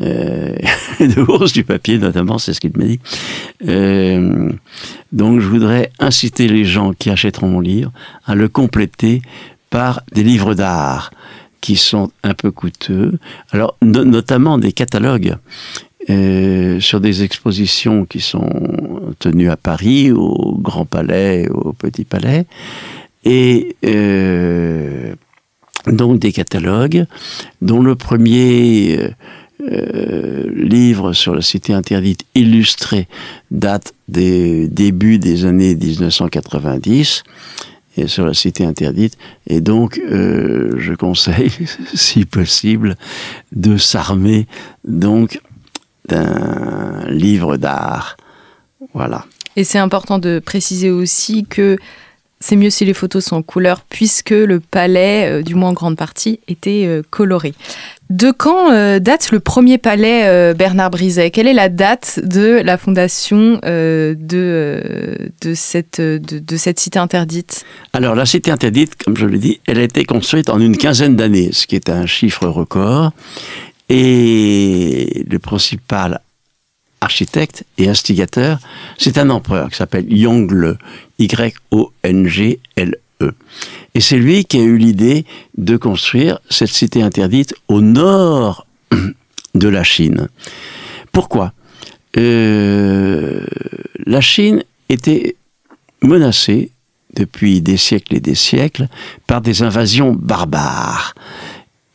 euh, 0.02 0.54
de 1.00 1.20
hausse 1.20 1.52
du 1.52 1.64
papier 1.64 1.98
notamment, 1.98 2.38
c'est 2.38 2.52
ce 2.52 2.60
qu'il 2.60 2.72
m'a 2.76 2.84
dit. 2.84 3.00
Euh, 3.66 4.50
donc 5.12 5.40
je 5.40 5.46
voudrais 5.46 5.90
inciter 6.00 6.48
les 6.48 6.64
gens 6.64 6.92
qui 6.92 7.10
achèteront 7.10 7.48
mon 7.48 7.60
livre 7.60 7.92
à 8.26 8.34
le 8.34 8.48
compléter 8.48 9.22
par 9.70 10.02
des 10.12 10.22
livres 10.22 10.54
d'art 10.54 11.10
qui 11.60 11.76
sont 11.76 12.10
un 12.22 12.34
peu 12.34 12.50
coûteux, 12.50 13.18
alors 13.50 13.78
notamment 13.80 14.58
des 14.58 14.72
catalogues 14.72 15.36
euh, 16.10 16.80
sur 16.80 17.00
des 17.00 17.22
expositions 17.22 18.04
qui 18.04 18.20
sont 18.20 19.14
tenues 19.20 19.48
à 19.48 19.56
Paris, 19.56 20.12
au 20.12 20.54
Grand 20.60 20.84
Palais, 20.84 21.48
au 21.48 21.72
Petit 21.72 22.04
Palais, 22.04 22.44
et 23.24 23.74
euh, 23.86 25.14
donc 25.86 26.18
des 26.18 26.32
catalogues, 26.32 27.06
dont 27.62 27.80
le 27.80 27.94
premier 27.94 28.98
euh, 29.62 30.50
livre 30.54 31.14
sur 31.14 31.34
la 31.34 31.40
cité 31.40 31.72
interdite 31.72 32.26
illustré 32.34 33.08
date 33.50 33.94
des 34.06 34.68
débuts 34.68 35.18
des 35.18 35.46
années 35.46 35.74
1990 35.74 37.22
et 37.96 38.08
sur 38.08 38.26
la 38.26 38.34
cité 38.34 38.66
interdite. 38.66 39.16
Et 39.46 39.62
donc, 39.62 40.02
je 40.06 40.94
conseille, 40.94 41.52
si 41.94 42.26
possible, 42.26 42.96
de 43.52 43.78
s'armer 43.78 44.46
donc 44.84 45.40
d'un 46.08 47.04
livre 47.08 47.56
d'art. 47.56 48.16
Voilà. 48.92 49.24
Et 49.56 49.64
c'est 49.64 49.78
important 49.78 50.18
de 50.18 50.40
préciser 50.40 50.90
aussi 50.90 51.44
que 51.44 51.78
c'est 52.44 52.56
mieux 52.56 52.68
si 52.68 52.84
les 52.84 52.92
photos 52.92 53.24
sont 53.24 53.36
en 53.36 53.42
couleur, 53.42 53.80
puisque 53.88 54.30
le 54.30 54.60
palais, 54.60 55.30
euh, 55.30 55.42
du 55.42 55.54
moins 55.54 55.70
en 55.70 55.72
grande 55.72 55.96
partie, 55.96 56.40
était 56.46 56.84
euh, 56.86 57.02
coloré. 57.08 57.54
De 58.10 58.32
quand 58.32 58.70
euh, 58.70 58.98
date 58.98 59.30
le 59.32 59.40
premier 59.40 59.78
palais 59.78 60.52
Bernard 60.52 60.90
Briset? 60.90 61.30
Quelle 61.30 61.48
est 61.48 61.54
la 61.54 61.70
date 61.70 62.20
de 62.22 62.60
la 62.62 62.76
fondation 62.76 63.58
de, 63.62 64.14
de, 64.20 65.54
cette, 65.54 66.02
de, 66.02 66.56
cette 66.58 66.78
cité 66.78 66.98
interdite? 66.98 67.64
Alors 67.94 68.14
la 68.14 68.26
cité 68.26 68.50
interdite, 68.50 69.02
comme 69.02 69.16
je 69.16 69.24
l'ai 69.24 69.38
dit, 69.38 69.60
elle 69.66 69.78
a 69.78 69.82
été 69.82 70.04
construite 70.04 70.50
en 70.50 70.60
une 70.60 70.76
quinzaine 70.76 71.16
d'années, 71.16 71.48
ce 71.52 71.66
qui 71.66 71.76
est 71.76 71.88
un 71.88 72.04
chiffre 72.04 72.46
record. 72.46 73.12
Et 73.88 75.24
le 75.28 75.38
principal 75.38 76.20
architecte 77.00 77.64
et 77.78 77.88
instigateur, 77.88 78.58
c'est 78.98 79.18
un 79.18 79.30
empereur 79.30 79.70
qui 79.70 79.76
s'appelle 79.76 80.10
Yongle, 80.12 80.78
Y-O-N-G-L-E. 81.18 82.64
Et 83.94 84.00
c'est 84.00 84.18
lui 84.18 84.44
qui 84.44 84.58
a 84.58 84.62
eu 84.62 84.76
l'idée 84.76 85.24
de 85.56 85.76
construire 85.76 86.40
cette 86.50 86.70
cité 86.70 87.02
interdite 87.02 87.54
au 87.68 87.80
nord 87.80 88.66
de 89.54 89.68
la 89.68 89.84
Chine. 89.84 90.28
Pourquoi? 91.12 91.52
Euh, 92.16 93.44
La 94.06 94.20
Chine 94.20 94.64
était 94.88 95.36
menacée 96.02 96.70
depuis 97.14 97.60
des 97.60 97.76
siècles 97.76 98.16
et 98.16 98.20
des 98.20 98.34
siècles 98.34 98.88
par 99.26 99.40
des 99.40 99.62
invasions 99.62 100.12
barbares. 100.12 101.14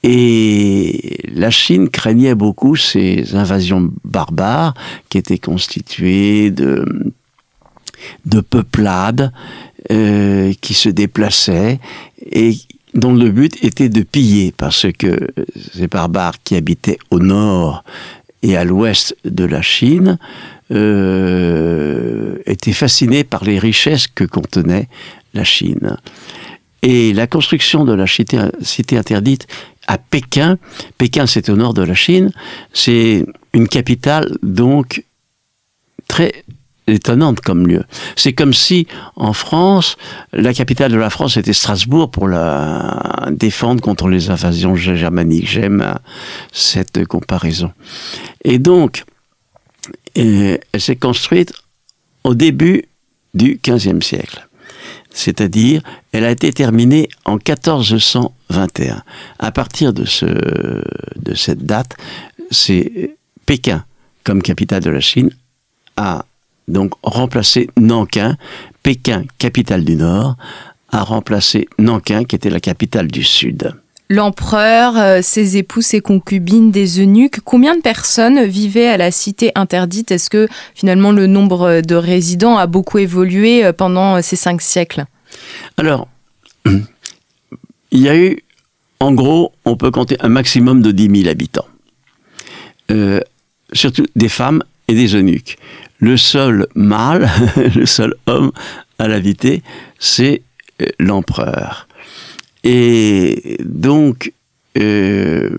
Et 0.04 1.20
la 1.34 1.50
Chine 1.50 1.90
craignait 1.90 2.36
beaucoup 2.36 2.76
ces 2.76 3.36
invasions 3.36 3.92
barbares 4.06 4.74
qui 5.10 5.18
étaient 5.18 5.38
constituées 5.38 6.52
de, 6.52 7.14
de 8.26 8.40
peuplades 8.40 9.32
euh, 9.92 10.54
qui 10.62 10.74
se 10.74 10.90
déplaçaient 10.90 11.80
et 12.32 12.56
dont 12.94 13.14
le 13.14 13.30
but 13.30 13.64
était 13.64 13.90
de 13.90 14.02
piller 14.02 14.54
parce 14.56 14.88
que 14.98 15.28
ces 15.74 15.88
barbares 15.88 16.42
qui 16.44 16.56
habitaient 16.56 16.98
au 17.12 17.20
nord 17.20 17.84
et 18.42 18.58
à 18.58 18.64
l'ouest 18.64 19.16
de 19.26 19.44
la 19.44 19.62
Chine 19.62 20.18
euh, 20.72 22.38
étaient 22.46 22.74
fascinés 22.74 23.24
par 23.24 23.44
les 23.44 23.60
richesses 23.60 24.08
que 24.08 24.24
contenait 24.24 24.88
la 25.34 25.44
Chine. 25.44 25.98
Et 26.82 27.14
la 27.14 27.28
construction 27.28 27.84
de 27.84 27.94
la 27.94 28.08
cité, 28.08 28.40
cité 28.62 28.98
interdite 28.98 29.48
à 29.90 29.98
Pékin, 29.98 30.58
Pékin 31.00 31.26
c'est 31.26 31.50
au 31.50 31.56
nord 31.56 31.74
de 31.74 31.82
la 31.82 31.96
Chine, 31.96 32.32
c'est 32.74 33.26
une 33.54 33.68
capitale 33.68 34.38
donc 34.44 35.04
très 36.08 36.44
étonnante 36.86 37.42
comme 37.42 37.68
lieu. 37.68 37.84
C'est 38.16 38.34
comme 38.34 38.54
si 38.54 38.88
en 39.16 39.34
France, 39.34 39.98
la 40.32 40.54
capitale 40.54 40.92
de 40.92 40.98
la 40.98 41.10
France 41.10 41.38
était 41.38 41.54
Strasbourg 41.54 42.12
pour 42.12 42.28
la 42.28 43.30
défendre 43.32 43.82
contre 43.82 44.10
les 44.10 44.30
invasions 44.30 44.76
germaniques. 44.76 45.50
J'aime 45.50 45.98
cette 46.52 47.06
comparaison. 47.06 47.72
Et 48.44 48.60
donc, 48.60 49.06
elle 50.16 50.60
s'est 50.78 50.96
construite 50.98 51.52
au 52.24 52.36
début 52.36 52.86
du 53.34 53.60
XVe 53.68 54.02
siècle. 54.02 54.49
C'est-à-dire, 55.12 55.82
elle 56.12 56.24
a 56.24 56.32
été 56.32 56.52
terminée 56.54 57.10
en 57.26 57.34
1421. 57.34 59.04
À 59.40 59.52
partir 59.52 59.94
de, 59.94 60.06
ce, 60.06 60.26
de 60.26 61.34
cette 61.36 61.66
date, 61.66 61.98
c'est 62.52 63.16
Pékin, 63.46 63.84
comme 64.24 64.42
capitale 64.42 64.84
de 64.84 64.90
la 64.90 65.00
Chine, 65.00 65.32
a 65.98 66.26
donc 66.68 66.94
remplacé 67.02 67.70
Nankin, 67.78 68.38
Pékin, 68.84 69.24
capitale 69.38 69.84
du 69.84 69.96
Nord, 69.96 70.38
a 70.92 71.04
remplacé 71.04 71.68
Nankin, 71.78 72.24
qui 72.24 72.36
était 72.36 72.50
la 72.50 72.60
capitale 72.60 73.08
du 73.08 73.24
Sud. 73.24 73.74
L'empereur, 74.12 74.98
euh, 74.98 75.20
ses 75.22 75.58
époux, 75.58 75.82
ses 75.82 76.02
concubines, 76.02 76.72
des 76.72 77.00
eunuques, 77.00 77.42
combien 77.46 77.76
de 77.76 77.82
personnes 77.82 78.44
vivaient 78.46 78.88
à 78.88 78.98
la 78.98 79.12
cité 79.12 79.52
interdite? 79.54 80.10
Est-ce 80.10 80.32
que 80.32 80.48
finalement 80.74 81.12
le 81.12 81.28
nombre 81.28 81.82
de 81.82 81.96
résidents 81.96 82.58
a 82.58 82.66
beaucoup 82.66 82.98
évolué 82.98 83.64
euh, 83.64 83.72
pendant 83.72 84.22
ces 84.22 84.36
cinq 84.36 84.62
siècles? 84.62 85.06
Alors, 85.78 86.08
il 86.66 88.00
y 88.00 88.10
a 88.10 88.18
eu, 88.18 88.40
en 89.00 89.14
gros, 89.14 89.52
on 89.66 89.78
peut 89.78 89.92
compter 89.92 90.18
un 90.22 90.30
maximum 90.30 90.82
de 90.82 90.92
10 90.92 91.22
000 91.22 91.30
habitants. 91.30 91.68
Euh, 92.92 93.20
surtout 93.74 94.06
des 94.16 94.30
femmes 94.30 94.64
et 94.88 94.96
des 94.96 95.16
eunuques. 95.16 95.58
Le 96.00 96.18
seul 96.18 96.68
mâle, 96.74 97.30
le 97.76 97.86
seul 97.86 98.16
homme 98.26 98.52
à 98.98 99.08
l'habiter, 99.08 99.62
c'est 100.00 100.42
euh, 100.82 100.88
l'empereur. 100.98 101.88
Et 102.64 103.58
donc, 103.64 104.34
euh, 104.78 105.50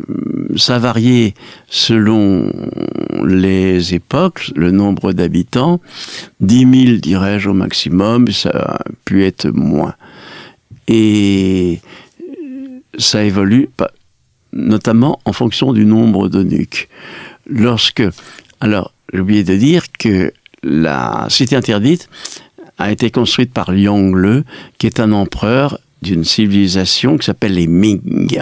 ça 0.56 0.78
variait 0.78 1.34
selon 1.68 2.50
les 3.26 3.94
époques, 3.94 4.50
le 4.54 4.70
nombre 4.70 5.12
d'habitants. 5.12 5.80
10 6.40 6.84
000, 6.84 6.96
dirais-je, 6.98 7.48
au 7.48 7.54
maximum, 7.54 8.28
ça 8.28 8.50
a 8.50 8.78
pu 9.04 9.24
être 9.24 9.48
moins. 9.48 9.94
Et 10.88 11.80
ça 12.98 13.24
évolue, 13.24 13.68
notamment 14.52 15.20
en 15.24 15.32
fonction 15.32 15.72
du 15.72 15.84
nombre 15.84 16.28
de 16.28 16.42
nuques. 16.42 16.88
Lorsque, 17.46 18.02
alors, 18.60 18.92
j'ai 19.12 19.20
oublié 19.20 19.44
de 19.44 19.56
dire 19.56 19.84
que 19.98 20.32
la 20.62 21.26
cité 21.28 21.56
interdite 21.56 22.08
a 22.78 22.90
été 22.90 23.10
construite 23.10 23.52
par 23.52 23.74
Yongle, 23.74 24.44
qui 24.78 24.86
est 24.86 25.00
un 25.00 25.12
empereur 25.12 25.78
d'une 26.02 26.24
civilisation 26.24 27.18
qui 27.18 27.26
s'appelle 27.26 27.54
les 27.54 27.66
Ming. 27.66 28.40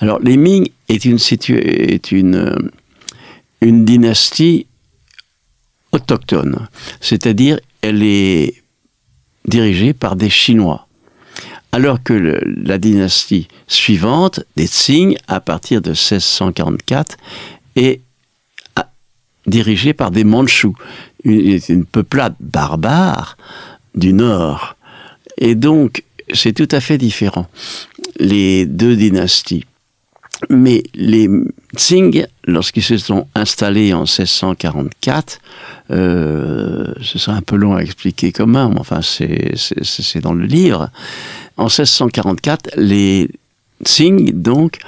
Alors, 0.00 0.20
les 0.20 0.36
Ming 0.36 0.68
est 0.88 1.04
une, 1.04 2.70
une 3.60 3.84
dynastie 3.84 4.66
autochtone, 5.92 6.68
c'est-à-dire 7.00 7.58
elle 7.80 8.02
est 8.02 8.62
dirigée 9.46 9.92
par 9.92 10.16
des 10.16 10.30
Chinois. 10.30 10.86
Alors 11.72 12.02
que 12.02 12.12
la 12.44 12.78
dynastie 12.78 13.48
suivante, 13.66 14.40
des 14.56 14.66
Tsing, 14.66 15.16
à 15.26 15.40
partir 15.40 15.82
de 15.82 15.90
1644, 15.90 17.16
est 17.74 18.00
dirigée 19.46 19.92
par 19.92 20.10
des 20.10 20.24
Mandchous, 20.24 20.76
une, 21.24 21.60
une 21.68 21.84
peuplade 21.84 22.34
barbare 22.40 23.36
du 23.94 24.12
nord. 24.12 24.76
Et 25.36 25.54
donc, 25.54 26.04
c'est 26.34 26.52
tout 26.52 26.68
à 26.70 26.80
fait 26.80 26.98
différent, 26.98 27.46
les 28.18 28.66
deux 28.66 28.96
dynasties. 28.96 29.64
Mais 30.50 30.82
les 30.94 31.28
Tsing, 31.76 32.26
lorsqu'ils 32.44 32.82
se 32.82 32.98
sont 32.98 33.26
installés 33.34 33.94
en 33.94 34.00
1644, 34.00 35.40
euh, 35.90 36.92
ce 37.00 37.18
serait 37.18 37.36
un 37.36 37.42
peu 37.42 37.56
long 37.56 37.76
à 37.76 37.80
expliquer 37.80 38.32
comment, 38.32 38.68
mais 38.68 38.80
enfin 38.80 39.00
c'est 39.00 40.20
dans 40.20 40.34
le 40.34 40.44
livre. 40.44 40.90
En 41.56 41.64
1644, 41.64 42.70
les 42.76 43.30
Tsing, 43.84 44.32
donc, 44.32 44.78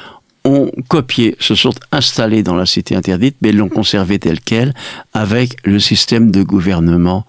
ont 0.45 0.71
copié, 0.89 1.37
se 1.41 1.55
sont 1.55 1.75
installés 1.91 2.43
dans 2.43 2.55
la 2.55 2.67
cité 2.67 2.95
interdite, 2.95 3.37
mais 3.41 3.53
l'ont 3.53 3.69
conservé 3.69 4.19
tel 4.19 4.41
quel, 4.41 4.75
avec 5.13 5.57
le 5.65 5.81
système 5.81 6.31
de 6.31 6.43
gouvernement 6.43 7.27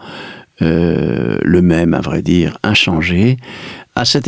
euh, 0.61 1.37
le 1.43 1.61
même, 1.61 1.93
à 1.93 2.01
vrai 2.01 2.23
dire, 2.23 2.57
inchangé, 2.63 3.37
à 3.97 4.05
cette 4.05 4.27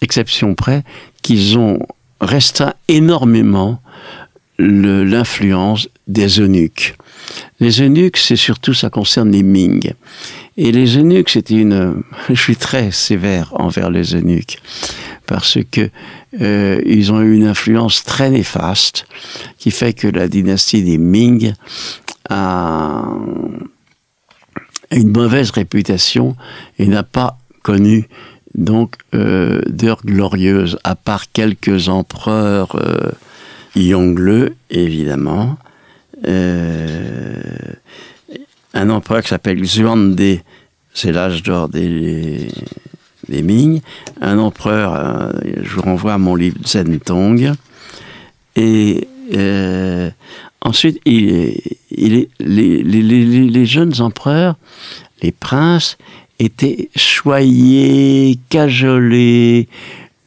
exception 0.00 0.54
près 0.54 0.84
qu'ils 1.22 1.58
ont 1.58 1.78
restreint 2.20 2.74
énormément 2.88 3.80
l'influence 4.58 5.88
des 6.06 6.40
eunuques. 6.40 6.96
Les 7.60 7.82
eunuques, 7.82 8.16
c'est 8.16 8.36
surtout, 8.36 8.74
ça 8.74 8.88
concerne 8.88 9.30
les 9.32 9.42
Ming. 9.42 9.92
Et 10.56 10.72
les 10.72 10.96
eunuques, 10.96 11.30
c'était 11.30 11.56
une, 11.56 12.02
je 12.28 12.40
suis 12.40 12.56
très 12.56 12.90
sévère 12.90 13.52
envers 13.54 13.90
les 13.90 14.14
eunuques 14.14 14.58
parce 15.26 15.58
que 15.70 15.90
euh, 16.40 16.80
ils 16.86 17.12
ont 17.12 17.20
eu 17.20 17.34
une 17.34 17.46
influence 17.46 18.04
très 18.04 18.30
néfaste 18.30 19.06
qui 19.58 19.72
fait 19.72 19.92
que 19.92 20.06
la 20.06 20.28
dynastie 20.28 20.84
des 20.84 20.98
Ming 20.98 21.52
a 22.30 23.04
une 24.92 25.10
mauvaise 25.10 25.50
réputation 25.50 26.36
et 26.78 26.86
n'a 26.86 27.02
pas 27.02 27.38
connu 27.62 28.08
donc 28.56 28.96
euh, 29.14 29.60
d'heures 29.68 30.04
glorieuses, 30.04 30.78
à 30.82 30.96
part 30.96 31.30
quelques 31.30 31.88
empereurs 31.88 32.74
euh, 32.76 33.12
Yongle, 33.76 34.54
évidemment. 34.70 35.56
Euh, 36.26 37.42
un 38.74 38.90
empereur 38.90 39.22
qui 39.22 39.28
s'appelle 39.28 39.60
Xuande, 39.60 40.20
c'est 40.92 41.12
l'âge 41.12 41.42
d'or 41.42 41.68
des, 41.68 42.48
Ming. 43.28 43.80
Un 44.20 44.38
empereur, 44.38 44.94
euh, 44.94 45.32
je 45.62 45.74
vous 45.74 45.82
renvoie 45.82 46.14
à 46.14 46.18
mon 46.18 46.34
livre 46.34 46.56
Zentong. 46.64 47.52
Et 48.54 49.08
euh, 49.34 50.10
ensuite, 50.62 51.00
il, 51.04 51.58
les, 52.38 53.66
jeunes 53.66 54.00
empereurs, 54.00 54.56
les 55.22 55.32
princes, 55.32 55.98
étaient 56.38 56.90
choyés, 56.96 58.38
cajolés, 58.48 59.68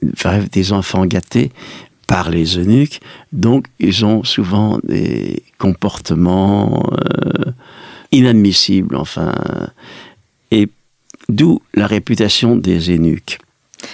bref, 0.02 0.50
des 0.50 0.74
enfants 0.74 1.06
gâtés 1.06 1.52
par 2.08 2.30
les 2.30 2.58
eunuques. 2.58 3.02
Donc, 3.32 3.68
ils 3.80 4.06
ont 4.06 4.24
souvent 4.24 4.80
des 4.84 5.44
comportements 5.58 6.92
euh, 6.92 7.52
inadmissibles, 8.12 8.96
enfin. 8.96 9.34
Et 10.52 10.68
d'où 11.28 11.62
la 11.76 11.86
réputation 11.86 12.56
des 12.56 12.90
eunuques. 12.90 13.38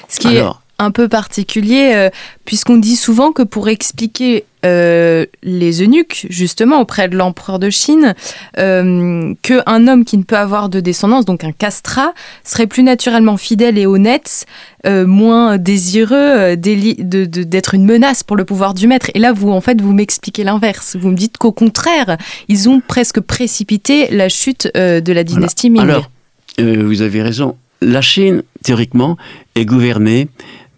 Ce 0.08 0.20
qui 0.20 0.36
est 0.36 0.44
un 0.80 0.92
peu 0.92 1.08
particulier, 1.08 1.92
euh, 1.96 2.10
puisqu'on 2.46 2.78
dit 2.78 2.96
souvent 2.96 3.32
que 3.32 3.44
pour 3.44 3.70
expliquer 3.70 4.46
euh, 4.66 5.26
les 5.44 5.84
eunuques, 5.84 6.26
justement, 6.30 6.82
auprès 6.82 7.08
de 7.08 7.16
l'empereur 7.16 7.60
de 7.60 7.70
Chine, 7.70 8.16
euh, 8.58 9.34
qu'un 9.44 9.88
homme 9.88 10.06
qui 10.06 10.18
ne 10.18 10.24
peut 10.24 10.38
avoir 10.38 10.70
de 10.70 10.80
descendance, 10.80 11.26
donc 11.26 11.44
un 11.44 11.52
castrat, 11.52 12.14
serait 12.44 12.66
plus 12.66 12.82
naturellement 12.82 13.38
fidèle 13.38 13.78
et 13.78 13.86
honnête, 13.86 14.48
euh, 14.88 15.06
moins 15.06 15.58
désireux 15.58 16.56
d'être 16.56 17.74
une 17.76 17.86
menace 17.86 18.24
pour 18.24 18.38
le 18.38 18.46
pouvoir 18.46 18.74
du 18.74 18.88
maître. 18.88 19.12
Et 19.14 19.20
là, 19.20 19.34
vous, 19.34 19.52
en 19.52 19.62
fait, 19.62 19.80
vous 19.82 19.94
m'expliquez 19.94 20.44
l'inverse. 20.44 20.96
Vous 21.00 21.10
me 21.10 21.16
dites 21.16 21.38
qu'au 21.38 21.52
contraire, 21.52 22.18
ils 22.48 22.68
ont 22.68 22.82
presque 22.86 23.20
précipité 23.20 24.10
la 24.10 24.30
chute 24.30 24.72
de 24.74 25.14
la 25.14 25.24
dynastie 25.24 25.70
Ming. 25.70 25.84
Alors, 25.84 26.10
vous 26.58 27.02
avez 27.04 27.22
raison. 27.22 27.56
La 27.82 28.02
Chine, 28.02 28.42
théoriquement, 28.64 29.18
est 29.54 29.66
gouvernée 29.66 30.28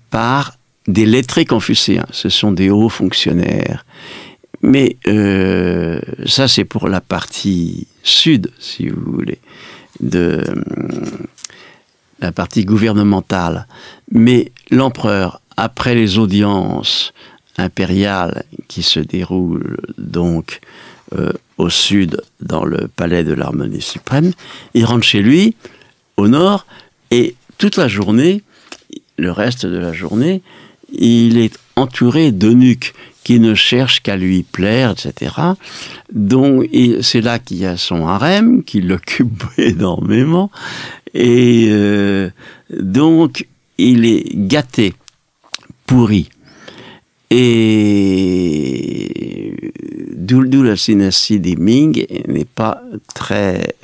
par 0.09 0.57
des 0.87 1.05
lettrés 1.05 1.45
confucéens. 1.45 2.05
Ce 2.11 2.29
sont 2.29 2.51
des 2.51 2.69
hauts 2.69 2.89
fonctionnaires. 2.89 3.85
Mais 4.61 4.97
euh, 5.07 5.99
ça, 6.25 6.47
c'est 6.47 6.65
pour 6.65 6.87
la 6.87 7.01
partie 7.01 7.87
sud, 8.03 8.51
si 8.59 8.87
vous 8.87 9.11
voulez, 9.11 9.39
de 9.99 10.43
la 12.19 12.31
partie 12.31 12.65
gouvernementale. 12.65 13.67
Mais 14.11 14.51
l'empereur, 14.71 15.41
après 15.57 15.93
les 15.93 16.17
audiences 16.17 17.13
impériales 17.57 18.43
qui 18.67 18.83
se 18.83 18.99
déroulent 18.99 19.77
donc 19.97 20.59
euh, 21.17 21.31
au 21.57 21.69
sud, 21.69 22.21
dans 22.39 22.65
le 22.65 22.87
palais 22.87 23.23
de 23.23 23.33
l'harmonie 23.33 23.81
suprême. 23.81 24.31
Il 24.73 24.85
rentre 24.85 25.05
chez 25.05 25.21
lui, 25.21 25.55
au 26.17 26.27
nord, 26.27 26.67
et 27.09 27.35
toute 27.57 27.77
la 27.77 27.87
journée, 27.87 28.43
le 29.17 29.31
reste 29.31 29.65
de 29.65 29.77
la 29.77 29.93
journée, 29.93 30.41
il 30.91 31.37
est 31.37 31.57
entouré 31.75 32.31
d'eunuques 32.31 32.93
qui 33.23 33.39
ne 33.39 33.55
cherchent 33.55 34.01
qu'à 34.01 34.15
lui 34.15 34.43
plaire, 34.43 34.91
etc. 34.91 35.35
Donc, 36.13 36.69
c'est 37.01 37.19
là 37.19 37.39
qu'il 37.39 37.57
y 37.57 37.65
a 37.65 37.75
son 37.75 38.07
harem, 38.07 38.63
qui 38.63 38.79
l'occupe 38.79 39.43
énormément. 39.57 40.49
Et 41.13 41.67
euh, 41.69 42.29
donc, 42.71 43.45
il 43.77 44.05
est 44.05 44.23
gâté, 44.33 44.93
pourri. 45.85 46.29
Et 47.29 48.17
d'où 50.15 50.63
la 50.63 50.75
dynastie 50.75 51.39
des 51.39 51.55
Ming 51.55 52.05
n'est 52.27 52.45
pas 52.45 52.81
très, 53.13 53.75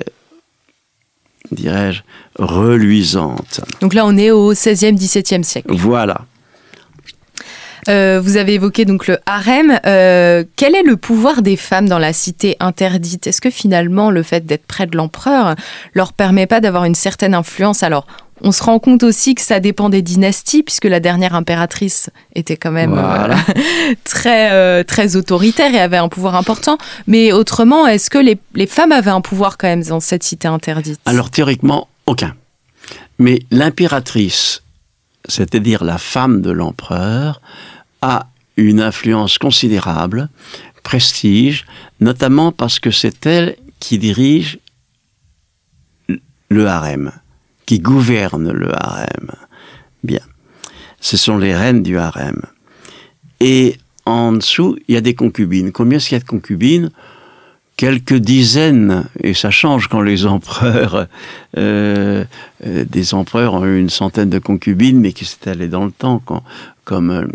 dirais-je, 1.54 2.02
reluisante. 2.38 3.60
Donc 3.80 3.94
là, 3.94 4.04
on 4.06 4.16
est 4.16 4.30
au 4.30 4.52
16e, 4.54 4.98
17e 4.98 5.42
siècle. 5.42 5.74
Voilà. 5.74 6.22
Euh, 7.88 8.20
vous 8.22 8.36
avez 8.36 8.54
évoqué 8.54 8.84
donc 8.84 9.06
le 9.06 9.18
harem. 9.26 9.78
Euh, 9.86 10.44
quel 10.56 10.74
est 10.74 10.82
le 10.82 10.96
pouvoir 10.96 11.42
des 11.42 11.56
femmes 11.56 11.88
dans 11.88 11.98
la 11.98 12.12
cité 12.12 12.56
interdite? 12.60 13.26
Est-ce 13.26 13.40
que 13.40 13.50
finalement 13.50 14.10
le 14.10 14.22
fait 14.22 14.46
d'être 14.46 14.66
près 14.66 14.86
de 14.86 14.96
l'empereur 14.96 15.54
leur 15.94 16.12
permet 16.12 16.46
pas 16.46 16.60
d'avoir 16.60 16.84
une 16.84 16.94
certaine 16.94 17.34
influence? 17.34 17.82
Alors, 17.82 18.06
on 18.40 18.52
se 18.52 18.62
rend 18.62 18.78
compte 18.78 19.04
aussi 19.04 19.34
que 19.34 19.42
ça 19.42 19.60
dépend 19.60 19.88
des 19.88 20.02
dynasties, 20.02 20.62
puisque 20.62 20.86
la 20.86 21.00
dernière 21.00 21.34
impératrice 21.34 22.10
était 22.34 22.56
quand 22.56 22.72
même 22.72 22.94
euh, 22.96 23.34
très, 24.04 24.84
très 24.84 25.16
autoritaire 25.16 25.72
et 25.74 25.78
avait 25.78 25.96
un 25.96 26.08
pouvoir 26.08 26.34
important. 26.34 26.78
Mais 27.06 27.32
autrement, 27.32 27.86
est-ce 27.86 28.10
que 28.10 28.18
les, 28.18 28.38
les, 28.54 28.66
femmes 28.66 28.92
avaient 28.92 29.10
un 29.10 29.20
pouvoir 29.20 29.56
quand 29.56 29.68
même 29.68 29.84
dans 29.84 30.00
cette 30.00 30.24
cité 30.24 30.48
interdite? 30.48 31.00
Alors 31.06 31.30
théoriquement, 31.30 31.88
aucun. 32.06 32.34
Mais 33.18 33.40
l'impératrice, 33.50 34.62
c'est-à-dire 35.28 35.84
la 35.84 35.98
femme 35.98 36.42
de 36.42 36.50
l'empereur, 36.50 37.40
a 38.04 38.28
une 38.56 38.80
influence 38.80 39.38
considérable, 39.38 40.28
prestige, 40.82 41.64
notamment 42.00 42.52
parce 42.52 42.78
que 42.78 42.90
c'est 42.90 43.26
elle 43.26 43.56
qui 43.80 43.98
dirige 43.98 44.58
le 46.48 46.66
harem, 46.66 47.12
qui 47.66 47.80
gouverne 47.80 48.50
le 48.52 48.70
harem. 48.74 49.30
Bien. 50.02 50.20
Ce 51.00 51.16
sont 51.16 51.38
les 51.38 51.54
reines 51.54 51.82
du 51.82 51.98
harem. 51.98 52.42
Et 53.40 53.78
en 54.06 54.32
dessous, 54.32 54.76
il 54.86 54.94
y 54.94 54.98
a 54.98 55.00
des 55.00 55.14
concubines. 55.14 55.72
Combien 55.72 55.96
est-ce 55.96 56.08
qu'il 56.08 56.16
y 56.16 56.20
a 56.20 56.24
de 56.24 56.28
concubines? 56.28 56.90
Quelques 57.76 58.14
dizaines, 58.14 59.04
et 59.22 59.34
ça 59.34 59.50
change 59.50 59.88
quand 59.88 60.00
les 60.00 60.26
empereurs, 60.34 61.06
euh, 61.56 62.24
euh, 62.66 62.84
des 62.88 63.14
empereurs 63.14 63.54
ont 63.54 63.64
eu 63.64 63.78
une 63.78 63.90
centaine 63.90 64.30
de 64.30 64.38
concubines, 64.38 65.00
mais 65.00 65.12
qui 65.12 65.24
s'est 65.24 65.48
allé 65.48 65.68
dans 65.68 65.84
le 65.84 65.90
temps, 65.90 66.22
quand, 66.24 66.42
comme 66.84 67.10
euh, 67.10 67.26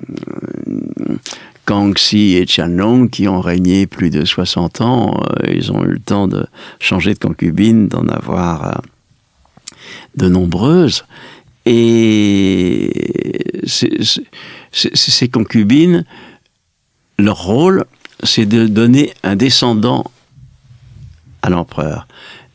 Kangxi 1.66 2.36
et 2.36 2.46
Qianlong, 2.46 3.10
qui 3.10 3.28
ont 3.28 3.42
régné 3.42 3.86
plus 3.86 4.10
de 4.10 4.26
60 4.26 4.82
ans, 4.82 5.22
ils 5.48 5.72
ont 5.72 5.84
eu 5.84 5.94
le 5.94 6.00
temps 6.00 6.28
de 6.28 6.48
changer 6.80 7.14
de 7.14 7.20
concubines, 7.20 7.88
d'en 7.88 8.08
avoir 8.08 8.82
de 10.16 10.28
nombreuses. 10.28 11.06
Et 11.68 12.92
ces 14.74 15.28
concubines, 15.30 16.06
leur 17.20 17.44
rôle, 17.44 17.86
c'est 18.24 18.48
de 18.48 18.66
donner 18.66 19.14
un 19.22 19.36
descendant 19.36 20.06
à 21.42 21.50
l'empereur. 21.50 22.08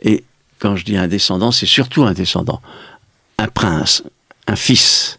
Et 0.02 0.24
quand 0.58 0.76
je 0.76 0.84
dis 0.84 0.96
un 0.96 1.08
descendant, 1.08 1.52
c'est 1.52 1.66
surtout 1.66 2.04
un 2.04 2.12
descendant, 2.12 2.60
un 3.38 3.48
prince, 3.48 4.04
un 4.46 4.56
fils. 4.56 5.18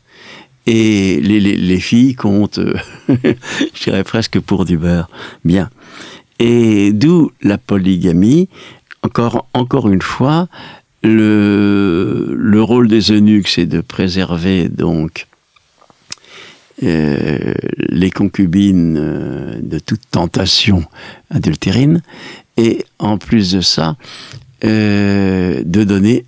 Et 0.67 1.19
les, 1.21 1.39
les, 1.39 1.79
filles 1.79 2.15
comptent, 2.15 2.59
je 3.07 3.83
dirais 3.83 4.03
presque 4.03 4.39
pour 4.39 4.65
du 4.65 4.77
beurre. 4.77 5.09
Bien. 5.43 5.69
Et 6.39 6.91
d'où 6.91 7.31
la 7.41 7.57
polygamie. 7.57 8.49
Encore, 9.03 9.45
encore 9.53 9.89
une 9.89 10.01
fois, 10.01 10.47
le, 11.03 12.33
le 12.35 12.63
rôle 12.63 12.87
des 12.87 13.11
eunuques, 13.11 13.47
c'est 13.47 13.67
de 13.67 13.81
préserver 13.81 14.67
donc 14.67 15.27
euh, 16.83 17.53
les 17.87 18.11
concubines 18.11 18.97
euh, 18.99 19.59
de 19.61 19.79
toute 19.79 20.01
tentation 20.11 20.83
adultérine, 21.29 22.01
en 22.99 23.17
plus 23.17 23.51
de 23.51 23.61
ça, 23.61 23.95
euh, 24.63 25.61
de 25.65 25.83
donner 25.83 26.25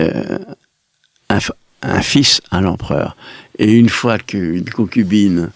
euh, 0.00 0.38
un, 1.28 2.00
fils 2.02 2.40
à 2.50 2.60
l'empereur. 2.60 3.16
Et 3.58 3.72
une 3.72 3.88
fois 3.88 4.18
qu'une 4.18 4.68
concubine 4.68 5.50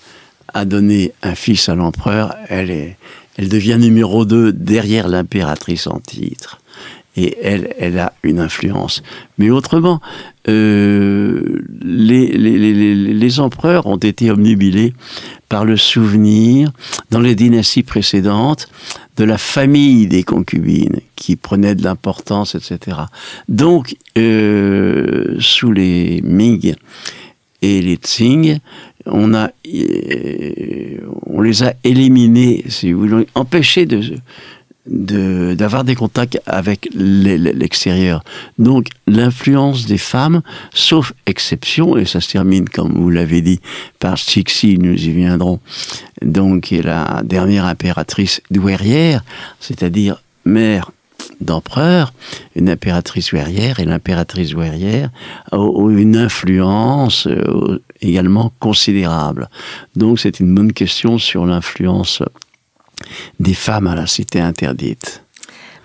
a 0.55 0.65
donné 0.65 1.13
un 1.23 1.35
fils 1.35 1.69
à 1.69 1.75
l'empereur, 1.75 2.35
elle, 2.49 2.97
elle 3.37 3.49
devient 3.49 3.77
numéro 3.79 4.25
2 4.25 4.53
derrière 4.53 5.09
l'impératrice 5.09 5.87
en 5.87 6.01
titre. 6.01 6.61
Et 7.17 7.37
elle, 7.43 7.75
elle 7.79 7.99
a 7.99 8.13
une 8.23 8.41
influence. 8.41 9.03
Mais 9.39 9.51
autrement, 9.51 10.01
euh, 10.49 11.63
les, 11.83 12.27
les, 12.29 12.59
les, 12.59 12.95
les, 12.95 13.41
empereurs 13.41 13.87
ont 13.87 13.97
été 13.97 14.31
omnibilés 14.31 14.93
par 15.49 15.65
le 15.65 15.77
souvenir, 15.77 16.71
dans 17.11 17.21
les 17.21 17.35
dynasties 17.35 17.83
précédentes, 17.83 18.69
de 19.17 19.25
la 19.25 19.39
famille 19.39 20.07
des 20.07 20.25
concubines 20.25 21.01
qui 21.17 21.37
prenait 21.37 21.75
de 21.75 21.83
l'importance, 21.83 22.55
etc. 22.55 22.99
Donc, 23.49 23.97
euh, 24.19 25.37
sous 25.39 25.73
les 25.73 26.21
Ming 26.23 26.75
et 27.63 27.81
les 27.81 27.97
Tsing, 27.97 28.59
on 29.07 29.35
a, 29.35 29.51
euh, 29.67 30.99
on 31.27 31.41
les 31.41 31.63
a 31.63 31.75
éliminés, 31.85 32.65
si 32.69 32.93
vous 32.93 33.09
voulez, 33.09 33.27
empêchés 33.35 33.87
de, 33.87 34.03
d'avoir 34.87 35.85
des 35.85 35.95
contacts 35.95 36.41
avec 36.47 36.89
l'extérieur. 36.95 38.23
Donc 38.59 38.89
l'influence 39.07 39.87
des 39.87 39.99
femmes, 39.99 40.43
sauf 40.75 41.13
exception, 41.27 41.97
et 41.97 42.05
ça 42.05 42.21
se 42.21 42.31
termine, 42.31 42.69
comme 42.69 42.93
vous 42.93 43.11
l'avez 43.11 43.43
dit, 43.43 43.61
par 43.99 44.19
Cixi, 44.19 44.79
nous 44.79 44.95
y 44.95 45.11
viendrons, 45.11 45.61
donc 46.23 46.73
est 46.73 46.83
la 46.83 47.23
dernière 47.25 47.67
impératrice 47.67 48.41
douairière, 48.51 49.25
c'est-à-dire 49.61 50.23
mère 50.45 50.91
d'empereur, 51.41 52.13
une 52.55 52.71
impératrice 52.71 53.31
douairière, 53.31 53.81
et 53.81 53.85
l'impératrice 53.85 54.51
douairière 54.51 55.11
ont 55.53 55.91
une 55.91 56.17
influence 56.17 57.27
euh, 57.27 57.83
également 58.01 58.53
considérable. 58.59 59.49
Donc 59.97 60.19
c'est 60.19 60.41
une 60.41 60.55
bonne 60.55 60.73
question 60.73 61.19
sur 61.19 61.45
l'influence 61.45 62.23
des 63.41 63.55
femmes 63.55 63.87
à 63.87 63.95
la 63.95 64.07
cité 64.07 64.41
interdite. 64.41 65.23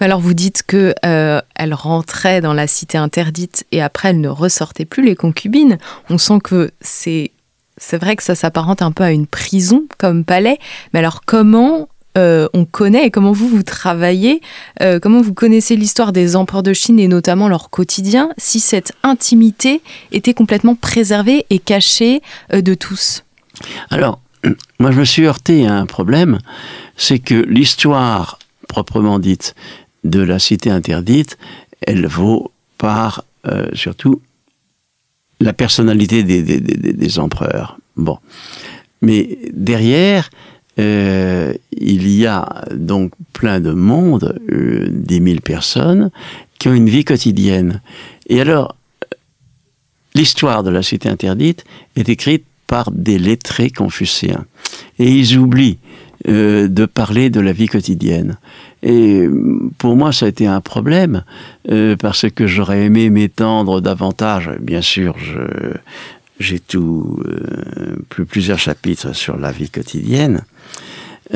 Alors 0.01 0.19
vous 0.19 0.33
dites 0.33 0.63
que 0.65 0.95
euh, 1.05 1.41
elles 1.55 1.75
rentraient 1.75 2.41
dans 2.41 2.53
la 2.53 2.65
cité 2.65 2.97
interdite 2.97 3.65
et 3.71 3.83
après 3.83 4.09
elles 4.09 4.19
ne 4.19 4.29
ressortaient 4.29 4.85
plus 4.85 5.05
les 5.05 5.15
concubines. 5.15 5.77
On 6.09 6.17
sent 6.17 6.39
que 6.43 6.71
c'est 6.81 7.31
c'est 7.77 7.97
vrai 7.97 8.15
que 8.15 8.23
ça 8.23 8.35
s'apparente 8.35 8.81
un 8.81 8.91
peu 8.91 9.03
à 9.03 9.11
une 9.11 9.27
prison 9.27 9.83
comme 9.99 10.23
palais. 10.25 10.57
Mais 10.93 10.99
alors 10.99 11.21
comment 11.23 11.87
euh, 12.17 12.47
on 12.53 12.65
connaît 12.65 13.05
et 13.05 13.11
comment 13.11 13.31
vous 13.31 13.47
vous 13.47 13.61
travaillez, 13.61 14.41
euh, 14.81 14.99
comment 14.99 15.21
vous 15.21 15.35
connaissez 15.35 15.75
l'histoire 15.75 16.11
des 16.11 16.35
empereurs 16.35 16.63
de 16.63 16.73
Chine 16.73 16.99
et 16.99 17.07
notamment 17.07 17.47
leur 17.47 17.69
quotidien, 17.69 18.31
si 18.37 18.59
cette 18.59 18.93
intimité 19.03 19.81
était 20.11 20.33
complètement 20.33 20.73
préservée 20.73 21.45
et 21.51 21.59
cachée 21.59 22.21
de 22.51 22.73
tous? 22.73 23.23
Alors 23.91 24.19
moi 24.79 24.91
je 24.91 24.99
me 24.99 25.05
suis 25.05 25.25
heurté 25.25 25.67
à 25.67 25.75
un 25.75 25.85
problème, 25.85 26.39
c'est 27.01 27.17
que 27.17 27.33
l'histoire 27.33 28.37
proprement 28.67 29.17
dite 29.17 29.55
de 30.03 30.19
la 30.19 30.37
cité 30.37 30.69
interdite, 30.69 31.39
elle 31.81 32.05
vaut 32.05 32.51
par 32.77 33.25
euh, 33.47 33.69
surtout 33.73 34.21
la 35.39 35.51
personnalité 35.51 36.21
des, 36.21 37.19
empereurs. 37.19 37.79
Bon. 37.97 38.19
Mais 39.01 39.39
derrière, 39.51 40.29
euh, 40.77 41.53
il 41.71 42.07
y 42.07 42.27
a 42.27 42.65
donc 42.71 43.13
plein 43.33 43.59
de 43.59 43.71
monde, 43.71 44.39
euh, 44.51 44.87
des 44.91 45.19
mille 45.19 45.41
personnes, 45.41 46.11
qui 46.59 46.67
ont 46.67 46.73
une 46.75 46.89
vie 46.89 47.03
quotidienne. 47.03 47.81
Et 48.27 48.39
alors, 48.39 48.75
l'histoire 50.13 50.61
de 50.61 50.69
la 50.69 50.83
cité 50.83 51.09
interdite 51.09 51.65
est 51.95 52.09
écrite 52.09 52.45
par 52.67 52.91
des 52.91 53.17
lettrés 53.17 53.71
confucéens. 53.71 54.45
Et 54.99 55.09
ils 55.11 55.39
oublient 55.39 55.79
euh, 56.27 56.67
de 56.67 56.85
parler 56.85 57.29
de 57.29 57.39
la 57.39 57.51
vie 57.51 57.67
quotidienne. 57.67 58.37
Et 58.83 59.27
pour 59.77 59.95
moi, 59.95 60.11
ça 60.11 60.25
a 60.25 60.29
été 60.29 60.45
un 60.45 60.61
problème, 60.61 61.23
euh, 61.69 61.95
parce 61.95 62.29
que 62.29 62.45
j'aurais 62.45 62.85
aimé 62.85 63.09
m'étendre 63.09 63.81
davantage. 63.81 64.51
Bien 64.59 64.81
sûr, 64.81 65.15
j'ai 66.39 66.59
tout, 66.59 67.19
euh, 67.25 67.95
plus, 68.09 68.25
plusieurs 68.25 68.59
chapitres 68.59 69.15
sur 69.15 69.37
la 69.37 69.51
vie 69.51 69.69
quotidienne. 69.69 70.43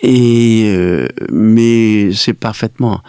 Et 0.00 0.72
mais 1.32 2.12
c'est 2.12 2.34
parfaitement. 2.34 3.02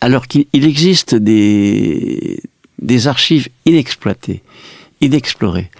Alors 0.00 0.26
qu'il 0.26 0.46
existe 0.52 1.14
des 1.14 2.40
des 2.80 3.06
archives 3.06 3.48
inexploitées, 3.66 4.42
inexplorées. 5.00 5.70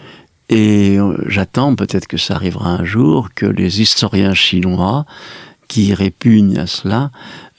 Et 0.48 0.98
euh, 0.98 1.16
j'attends 1.26 1.74
peut-être 1.74 2.06
que 2.06 2.16
ça 2.16 2.34
arrivera 2.34 2.70
un 2.70 2.84
jour 2.84 3.30
que 3.34 3.46
les 3.46 3.80
historiens 3.80 4.34
chinois 4.34 5.06
qui 5.68 5.94
répugnent 5.94 6.58
à 6.58 6.66
cela 6.66 7.10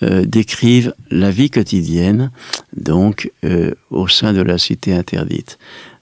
euh, 0.03 0.25
décrivent 0.25 0.93
la 1.09 1.31
vie 1.31 1.49
quotidienne 1.49 2.31
donc 2.77 3.31
euh, 3.43 3.73
au 3.89 4.07
sein 4.07 4.33
de 4.33 4.41
la 4.41 4.57
cité 4.57 4.93
interdite. 4.93 5.57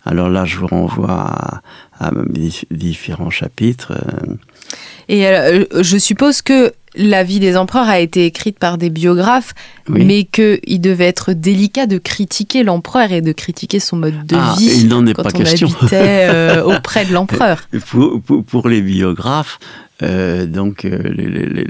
Alors 0.06 0.28
là, 0.30 0.44
je 0.44 0.58
vous 0.58 0.68
renvoie 0.68 1.62
à, 1.98 2.12
différents 2.70 3.30
chapitres. 3.30 3.94
Et 5.08 5.24
je 5.24 5.98
suppose 5.98 6.42
que 6.42 6.74
la 6.96 7.24
vie 7.24 7.40
des 7.40 7.58
empereurs 7.58 7.90
a 7.90 8.00
été 8.00 8.26
écrite 8.26 8.60
par 8.60 8.78
des 8.78 8.90
biographes, 8.90 9.54
mais 9.90 10.24
qu'il 10.26 10.82
devait 10.82 11.06
être 11.06 11.34
délicat 11.34 11.88
de 11.88 11.98
critiquer 11.98 12.64
l'empereur 12.64 13.12
et 13.12 13.22
de 13.22 13.32
critiquer 13.32 13.80
son 13.80 13.98
mode 13.98 14.26
de 14.26 14.36
ah, 14.38 14.56
vie 14.58 14.82
il 14.82 14.88
n'en 14.88 15.06
est 15.06 15.14
quand 15.14 15.24
pas 15.24 15.30
on 15.34 15.38
question. 15.38 15.68
habitait 15.68 16.28
euh, 16.30 16.64
auprès 16.78 17.06
de 17.06 17.14
l'empereur. 17.14 17.68
Pour, 17.88 18.22
pour, 18.22 18.70
les 18.70 18.82
biographes, 18.82 19.60
euh, 20.02 20.46
donc 20.46 20.86
euh, 20.86 21.02
les, 21.04 21.28
les, 21.28 21.66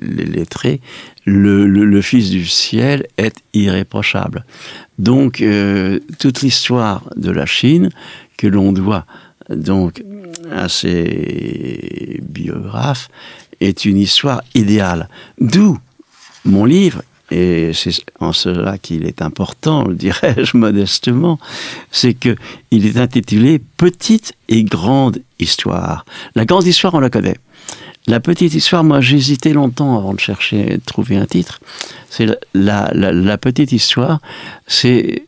les, 0.00 0.24
lettrés, 0.24 0.80
le, 1.24 1.66
le, 1.66 2.02
Fils 2.02 2.30
du 2.30 2.46
ciel 2.46 3.06
est 3.16 3.36
irréprochable. 3.54 4.44
Donc 4.98 5.42
toute 6.18 6.42
l'histoire 6.42 7.02
de 7.16 7.30
la 7.30 7.46
Chine 7.46 7.90
que 8.36 8.46
l'on 8.46 8.72
doit 8.72 9.04
donc 9.50 10.02
à 10.50 10.68
ces 10.68 12.20
biographes 12.22 13.08
est 13.60 13.84
une 13.84 13.98
histoire 13.98 14.42
idéale. 14.54 15.08
D'où 15.40 15.78
mon 16.44 16.64
livre, 16.64 17.02
et 17.30 17.72
c'est 17.74 17.92
en 18.20 18.32
cela 18.32 18.78
qu'il 18.78 19.04
est 19.04 19.20
important, 19.22 19.84
dirais-je 19.88 20.56
modestement, 20.56 21.38
c'est 21.90 22.14
que 22.14 22.36
il 22.70 22.86
est 22.86 22.96
intitulé 22.96 23.60
Petite 23.76 24.34
et 24.48 24.64
grande 24.64 25.20
histoire. 25.38 26.04
La 26.34 26.44
grande 26.44 26.66
histoire, 26.66 26.94
on 26.94 27.00
la 27.00 27.10
connaît. 27.10 27.36
La 28.06 28.20
petite 28.20 28.54
histoire, 28.54 28.84
moi 28.84 29.02
j'hésitais 29.02 29.52
longtemps 29.52 29.98
avant 29.98 30.14
de 30.14 30.20
chercher, 30.20 30.64
de 30.64 30.80
trouver 30.84 31.16
un 31.16 31.26
titre. 31.26 31.60
C'est 32.08 32.26
la, 32.54 32.90
la, 32.94 33.12
la, 33.12 33.36
petite 33.36 33.72
histoire, 33.72 34.20
c'est 34.66 35.26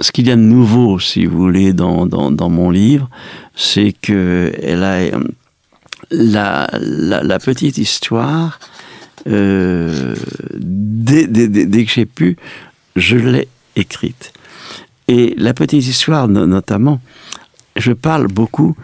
ce 0.00 0.10
qu'il 0.10 0.26
y 0.26 0.30
a 0.30 0.36
de 0.36 0.40
nouveau, 0.40 0.98
si 0.98 1.26
vous 1.26 1.36
voulez, 1.36 1.74
dans, 1.74 2.06
dans, 2.06 2.30
dans 2.30 2.48
mon 2.48 2.70
livre, 2.70 3.10
c'est 3.54 3.94
que 4.00 4.54
elle 4.62 4.82
a 4.82 5.10
la, 6.10 6.68
la, 6.72 7.38
petite 7.38 7.78
histoire, 7.78 8.58
euh, 9.28 10.14
dès, 10.54 11.26
dès, 11.26 11.84
que 11.84 11.90
j'ai 11.90 12.06
pu, 12.06 12.36
je 12.96 13.16
l'ai 13.16 13.48
écrite. 13.76 14.32
Et 15.08 15.34
la 15.36 15.54
petite 15.54 15.86
histoire, 15.86 16.28
notamment, 16.28 17.00
je 17.76 17.92
parle 17.92 18.26
beaucoup 18.26 18.76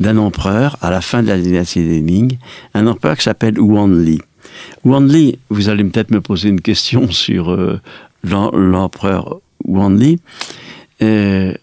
d'un 0.00 0.16
empereur 0.16 0.76
à 0.80 0.90
la 0.90 1.00
fin 1.00 1.22
de 1.22 1.28
la 1.28 1.38
dynastie 1.38 1.84
des 1.84 2.00
Ming, 2.00 2.38
un 2.74 2.86
empereur 2.86 3.16
qui 3.16 3.22
s'appelle 3.22 3.58
Wan 3.60 4.04
Li. 4.04 4.20
Wan 4.84 5.06
Li, 5.06 5.38
vous 5.48 5.68
allez 5.68 5.84
peut-être 5.84 6.10
me 6.10 6.20
poser 6.20 6.48
une 6.48 6.60
question 6.60 7.10
sur 7.10 7.50
euh, 7.50 7.80
l'empereur 8.24 9.40
Wan 9.64 9.98
Li. 9.98 10.18
Euh, 11.02 11.54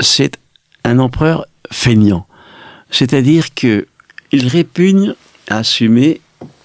c'est 0.00 0.38
un 0.84 0.98
empereur 0.98 1.46
feignant. 1.70 2.26
C'est-à-dire 2.90 3.54
que 3.54 3.86
il 4.32 4.48
répugne 4.48 5.14
à 5.48 5.58
assumer 5.58 6.20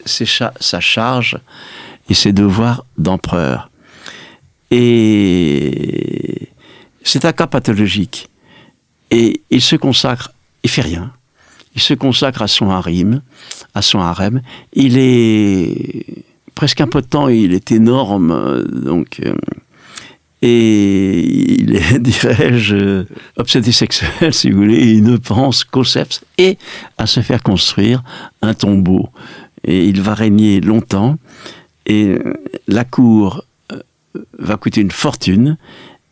sa 0.06 0.80
charge 0.80 1.38
et 2.10 2.13
ses 2.13 2.34
devoirs 2.34 2.86
d'empereur. 2.97 3.69
Et 4.71 6.49
c'est 7.04 7.26
un 7.26 7.34
cas 7.34 7.47
pathologique. 7.47 8.30
Et 9.12 9.41
il 9.49 9.62
se 9.62 9.76
consacre, 9.76 10.34
il 10.63 10.69
fait 10.69 10.82
rien. 10.82 11.13
Il 11.76 11.82
se 11.82 11.93
consacre 11.93 12.41
à 12.41 12.47
son 12.47 12.69
harem, 12.69 13.21
à 13.73 13.82
son 13.82 13.99
harem. 13.99 14.41
Il 14.73 14.97
est 14.97 16.26
presque 16.56 16.82
impotent, 16.82 17.30
il 17.30 17.54
est 17.54 17.71
énorme, 17.71 18.63
donc 18.63 19.19
euh, 19.19 19.36
et 20.45 21.62
il 21.62 21.73
est, 21.77 21.99
dirais-je, 21.99 23.06
obsédé 23.38 23.71
sexuel, 23.71 24.34
si 24.34 24.51
vous 24.51 24.58
voulez, 24.58 24.91
il 24.91 25.03
ne 25.03 25.15
pense 25.15 25.63
qu'au 25.63 25.86
sexe 25.86 26.21
et 26.38 26.58
à 26.97 27.08
se 27.08 27.21
faire 27.21 27.41
construire 27.41 28.03
un 28.41 28.53
tombeau. 28.53 29.08
Et 29.63 29.86
il 29.86 30.01
va 30.01 30.13
régner 30.13 30.60
longtemps, 30.60 31.17
et 31.86 32.19
la 32.67 32.84
cour 32.84 33.45
euh, 33.71 33.79
va 34.38 34.58
coûter 34.58 34.82
une 34.82 34.91
fortune, 34.91 35.58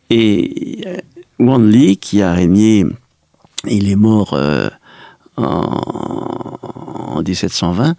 et 0.08 0.80
euh, 0.86 0.96
Wan 1.38 1.68
Li, 1.68 1.98
qui 1.98 2.22
a 2.22 2.32
régné, 2.32 2.86
il 3.68 3.90
est 3.90 3.96
mort 3.96 4.32
euh, 4.32 4.70
en, 5.36 7.22
1720, 7.22 7.96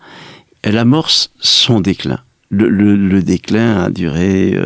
elle 0.63 0.79
amorce 0.79 1.29
son 1.39 1.79
déclin. 1.79 2.21
Le, 2.49 3.21
déclin 3.21 3.83
a 3.83 3.89
duré 3.89 4.57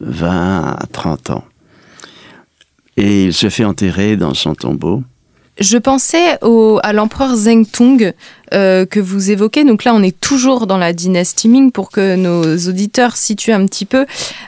20 0.00 0.76
à 0.78 0.86
30 0.92 1.30
ans. 1.30 1.44
Et 2.96 3.26
il 3.26 3.34
se 3.34 3.48
fait 3.48 3.64
enterrer 3.64 4.16
dans 4.16 4.34
son 4.34 4.54
tombeau. 4.54 5.02
Je 5.58 5.76
pensais 5.76 6.38
au, 6.42 6.80
à 6.82 6.94
l'empereur 6.94 7.36
Zheng 7.36 7.66
Tung 7.70 8.14
euh, 8.54 8.86
que 8.86 8.98
vous 8.98 9.30
évoquez. 9.30 9.64
Donc 9.64 9.84
là, 9.84 9.92
on 9.94 10.02
est 10.02 10.18
toujours 10.18 10.66
dans 10.66 10.78
la 10.78 10.94
dynastie 10.94 11.48
Ming 11.50 11.70
pour 11.70 11.90
que 11.90 12.16
nos 12.16 12.56
auditeurs 12.68 13.16
situent 13.16 13.52
un 13.52 13.66
petit 13.66 13.84
peu. 13.84 14.06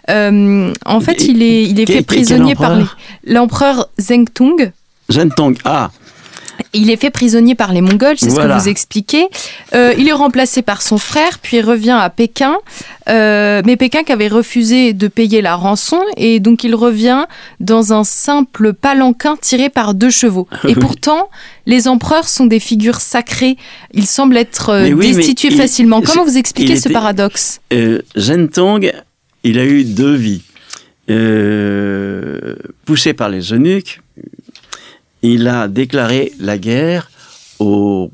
Euh, 0.08 0.72
en 0.86 1.00
fait, 1.00 1.24
il 1.24 1.42
est, 1.42 1.64
il 1.64 1.80
est 1.80 1.86
fait 1.86 2.02
prisonnier 2.02 2.54
par 2.54 2.78
l'empereur 3.24 3.90
Zheng 4.00 4.24
Tung. 4.32 4.72
Zheng 5.10 5.34
Tung, 5.34 5.54
ah, 5.66 5.90
il 6.74 6.90
est 6.90 6.96
fait 6.96 7.10
prisonnier 7.10 7.54
par 7.54 7.72
les 7.72 7.80
Mongols, 7.80 8.16
c'est 8.18 8.30
ce 8.30 8.36
que 8.36 8.60
vous 8.60 8.68
expliquez. 8.68 9.28
Euh, 9.74 9.94
il 9.98 10.08
est 10.08 10.12
remplacé 10.12 10.62
par 10.62 10.82
son 10.82 10.98
frère, 10.98 11.38
puis 11.38 11.60
revient 11.60 11.98
à 11.98 12.08
Pékin. 12.10 12.56
Euh, 13.08 13.62
mais 13.64 13.76
Pékin 13.76 14.04
qui 14.04 14.12
avait 14.12 14.28
refusé 14.28 14.92
de 14.92 15.08
payer 15.08 15.42
la 15.42 15.54
rançon, 15.54 16.00
et 16.16 16.40
donc 16.40 16.64
il 16.64 16.74
revient 16.74 17.26
dans 17.60 17.92
un 17.92 18.04
simple 18.04 18.72
palanquin 18.72 19.36
tiré 19.36 19.68
par 19.68 19.94
deux 19.94 20.10
chevaux. 20.10 20.48
Et 20.68 20.74
pourtant, 20.74 21.28
les 21.66 21.88
empereurs 21.88 22.28
sont 22.28 22.46
des 22.46 22.60
figures 22.60 23.00
sacrées. 23.00 23.56
Ils 23.92 24.06
semblent 24.06 24.36
être 24.36 24.70
euh, 24.70 24.94
destitués 24.94 25.50
facilement. 25.50 26.00
Comment 26.00 26.24
vous 26.24 26.38
expliquez 26.38 26.76
ce 26.76 26.88
paradoxe 26.88 27.60
Zhentong, 28.16 28.92
il 29.44 29.58
a 29.58 29.64
eu 29.64 29.84
deux 29.84 30.14
vies. 30.14 30.42
poussé 32.86 33.12
par 33.12 33.28
les 33.28 33.52
eunuques, 33.52 34.00
il 35.22 35.48
a 35.48 35.68
déclaré 35.68 36.32
la 36.38 36.58
guerre 36.58 37.10
aux, 37.58 38.10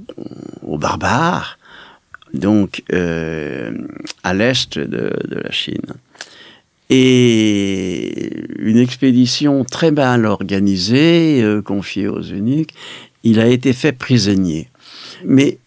barbares, 0.62 1.58
donc 2.34 2.82
euh, 2.92 3.72
à 4.22 4.34
l'est 4.34 4.78
de, 4.78 5.12
la 5.30 5.50
Chine. 5.50 5.94
Et 6.90 8.32
une 8.58 8.78
expédition 8.78 9.64
très 9.64 9.90
mal 9.90 10.24
organisée, 10.24 11.42
euh, 11.42 11.60
confiée 11.60 12.08
aux 12.08 12.20
eunuques, 12.20 12.74
il 13.24 13.40
a 13.40 13.46
été 13.46 13.72
fait 13.72 13.92
prisonnier. 13.92 14.68
Mais 15.24 15.58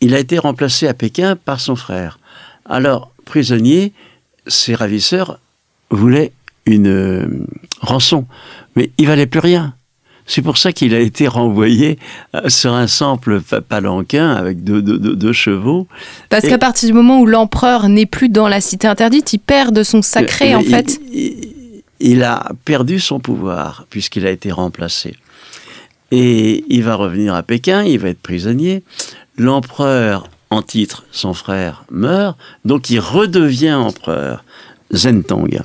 il 0.00 0.14
a 0.14 0.18
été 0.18 0.38
remplacé 0.38 0.86
à 0.86 0.94
Pékin 0.94 1.36
par 1.36 1.60
son 1.60 1.76
frère. 1.76 2.18
Alors, 2.66 3.12
prisonnier, 3.24 3.92
ses 4.46 4.74
ravisseurs 4.74 5.38
voulaient 5.90 6.32
une 6.66 6.88
euh, 6.88 7.26
rançon, 7.80 8.26
mais 8.76 8.90
il 8.98 9.06
valait 9.06 9.26
plus 9.26 9.40
rien. 9.40 9.74
C'est 10.26 10.42
pour 10.42 10.56
ça 10.56 10.72
qu'il 10.72 10.94
a 10.94 11.00
été 11.00 11.28
renvoyé 11.28 11.98
euh, 12.34 12.48
sur 12.48 12.72
un 12.72 12.86
simple 12.86 13.40
palanquin 13.40 14.32
avec 14.32 14.64
deux, 14.64 15.32
chevaux. 15.32 15.86
Parce 16.30 16.46
qu'à 16.46 16.58
partir 16.58 16.88
du 16.88 16.94
moment 16.94 17.20
où 17.20 17.26
l'empereur 17.26 17.88
n'est 17.88 18.06
plus 18.06 18.28
dans 18.28 18.48
la 18.48 18.60
cité 18.60 18.86
interdite, 18.86 19.32
il 19.32 19.38
perd 19.38 19.74
de 19.74 19.82
son 19.82 20.02
sacré, 20.02 20.54
en 20.54 20.62
fait. 20.62 21.00
Il, 22.00 22.22
a 22.22 22.52
perdu 22.64 23.00
son 23.00 23.20
pouvoir, 23.20 23.86
puisqu'il 23.90 24.26
a 24.26 24.30
été 24.30 24.50
remplacé. 24.50 25.14
Et 26.10 26.64
il 26.68 26.82
va 26.82 26.94
revenir 26.94 27.34
à 27.34 27.42
Pékin, 27.42 27.82
il 27.82 27.98
va 27.98 28.08
être 28.08 28.20
prisonnier. 28.20 28.82
L'empereur, 29.36 30.28
en 30.50 30.62
titre, 30.62 31.04
son 31.10 31.34
frère, 31.34 31.84
meurt, 31.90 32.38
donc 32.64 32.90
il 32.90 33.00
redevient 33.00 33.74
empereur. 33.74 34.44
Zentong. 34.92 35.60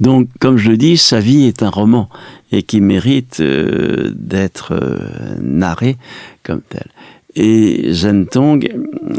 Donc, 0.00 0.28
comme 0.40 0.56
je 0.56 0.70
le 0.70 0.76
dis, 0.76 0.96
sa 0.96 1.20
vie 1.20 1.44
est 1.44 1.62
un 1.62 1.70
roman 1.70 2.08
et 2.54 2.62
qui 2.62 2.80
mérite 2.80 3.40
euh, 3.40 4.12
d'être 4.14 4.72
euh, 4.72 5.36
narré 5.40 5.96
comme 6.44 6.60
tel. 6.68 6.86
Et 7.34 7.92
Zentong 7.92 8.64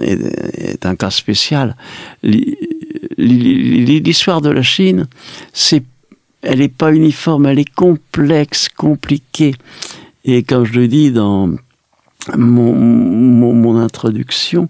est, 0.02 0.86
un 0.86 0.96
cas 0.96 1.10
spécial. 1.10 1.76
L'histoire 3.18 4.40
de 4.40 4.50
la 4.50 4.62
Chine, 4.62 5.08
elle 6.42 6.60
n'est 6.60 6.70
pas 6.70 6.94
uniforme, 6.94 7.48
elle 7.48 7.60
est 7.60 7.70
complexe, 7.70 8.70
compliquée. 8.70 9.56
Et 10.24 10.44
comme 10.44 10.64
je 10.64 10.80
le 10.80 10.88
dis 10.88 11.12
dans 11.12 11.50
mon 12.38 13.78
introduction, 13.78 14.70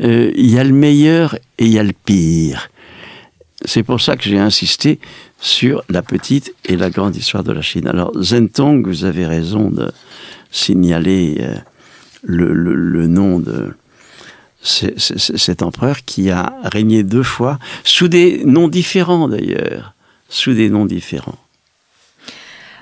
euh, 0.00 0.30
il 0.36 0.50
y 0.50 0.58
a 0.58 0.64
le 0.64 0.74
meilleur 0.74 1.36
et 1.58 1.64
il 1.64 1.72
y 1.72 1.78
a 1.78 1.82
le 1.82 1.94
pire. 2.04 2.68
C'est 3.64 3.82
pour 3.82 4.00
ça 4.00 4.16
que 4.16 4.24
j'ai 4.24 4.38
insisté 4.38 4.98
sur 5.40 5.82
la 5.88 6.02
petite 6.02 6.54
et 6.64 6.76
la 6.76 6.90
grande 6.90 7.16
histoire 7.16 7.44
de 7.44 7.52
la 7.52 7.62
Chine. 7.62 7.88
Alors, 7.88 8.12
Zentong, 8.20 8.86
vous 8.86 9.04
avez 9.04 9.26
raison 9.26 9.70
de 9.70 9.90
signaler 10.50 11.38
euh, 11.40 11.56
le, 12.22 13.06
nom 13.06 13.38
de 13.38 13.74
cet 14.62 15.62
empereur 15.62 16.04
qui 16.04 16.30
a 16.30 16.54
régné 16.64 17.02
deux 17.02 17.22
fois, 17.22 17.58
sous 17.84 18.08
des 18.08 18.44
noms 18.44 18.68
différents 18.68 19.28
d'ailleurs, 19.28 19.94
sous 20.28 20.54
des 20.54 20.70
noms 20.70 20.86
différents. 20.86 21.38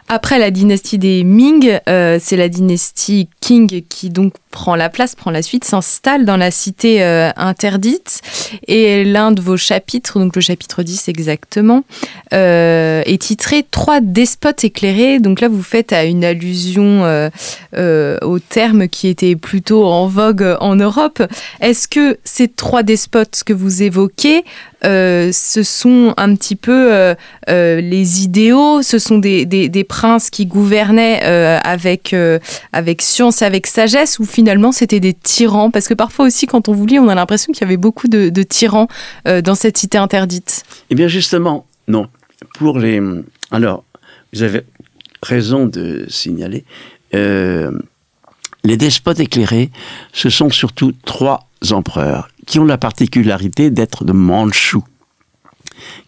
Après 0.09 0.39
la 0.39 0.51
dynastie 0.51 0.99
des 0.99 1.25
Ming, 1.25 1.81
euh, 1.89 2.19
c'est 2.21 2.37
la 2.37 2.49
dynastie 2.49 3.29
Qing 3.41 3.83
qui 3.89 4.11
donc 4.11 4.35
prend 4.53 4.77
la 4.77 4.89
place, 4.89 5.17
prend 5.17 5.33
la 5.33 5.43
suite, 5.43 5.65
s'installe 5.65 6.25
dans 6.25 6.37
la 6.37 6.53
cité 6.53 7.03
euh, 7.03 7.31
interdite. 7.37 8.21
Et 8.69 9.05
l'un 9.05 9.33
de 9.33 9.41
vos 9.41 9.57
chapitres, 9.57 10.21
donc 10.21 10.37
le 10.37 10.43
chapitre 10.43 10.85
10 10.85 11.09
exactement, 11.09 11.83
euh, 12.33 13.03
est 13.05 13.23
titré 13.23 13.65
Trois 13.69 14.01
despotes 14.01 14.63
éclairés. 14.63 15.19
Donc 15.19 15.41
là, 15.41 15.49
vous 15.49 15.63
faites 15.63 15.93
une 15.93 16.25
allusion 16.25 17.03
au 17.75 18.39
terme 18.39 18.89
qui 18.89 19.09
était 19.09 19.35
plutôt 19.35 19.87
en 19.87 20.07
vogue 20.07 20.57
en 20.61 20.77
Europe. 20.77 21.23
Est-ce 21.61 21.89
que 21.89 22.19
ces 22.23 22.49
trois 22.49 22.83
despotes 22.83 23.43
que 23.45 23.53
vous 23.53 23.83
évoquez 23.83 24.45
euh, 24.85 25.31
ce 25.33 25.63
sont 25.63 26.13
un 26.17 26.35
petit 26.35 26.57
peu 26.57 26.93
euh, 26.93 27.15
euh, 27.49 27.81
les 27.81 28.25
idéaux, 28.25 28.83
ce 28.83 28.99
sont 28.99 29.19
des, 29.19 29.87
princes 29.89 30.31
qui 30.31 30.47
gouvernaient 30.47 31.23
avec, 31.65 32.15
avec 32.73 33.03
science, 33.03 33.43
avec 33.43 33.67
sagesse, 33.67 34.19
ou 34.19 34.25
c'était 34.73 35.01
des 35.01 35.15
tyrans 35.15 35.71
Parce 35.71 35.89
que 35.89 35.95
parfois 35.95 36.27
aussi, 36.27 36.47
quand 36.47 36.69
on 36.69 36.73
vous 36.73 36.87
lit, 36.87 36.99
on 36.99 37.09
a 37.09 37.15
l'impression 37.15 37.53
qu'il 37.53 37.63
y 37.63 37.65
avait 37.65 37.77
beaucoup 37.77 38.09
de, 38.09 38.43
tyrans 38.43 38.89
dans 39.25 39.55
cette 39.55 39.79
cité 39.79 39.99
interdite. 39.99 40.65
Eh 40.91 40.95
bien 40.95 41.09
justement, 41.09 41.67
non. 41.89 42.09
Pour 42.55 42.79
les... 42.79 43.01
Alors, 43.51 43.85
vous 44.33 44.43
avez 44.43 44.63
raison 45.23 45.67
de 45.67 46.07
signaler. 46.09 46.65
les 47.13 48.77
despotes 48.77 49.21
éclairés, 49.21 49.71
ce 50.13 50.31
sont 50.31 50.51
surtout 50.51 50.93
trois 51.05 51.49
empereurs 51.71 52.29
qui 52.47 52.59
ont 52.59 52.65
la 52.65 52.79
particularité 52.79 53.71
d'être 53.71 54.05
de 54.05 54.13
Mandchous. 54.13 54.85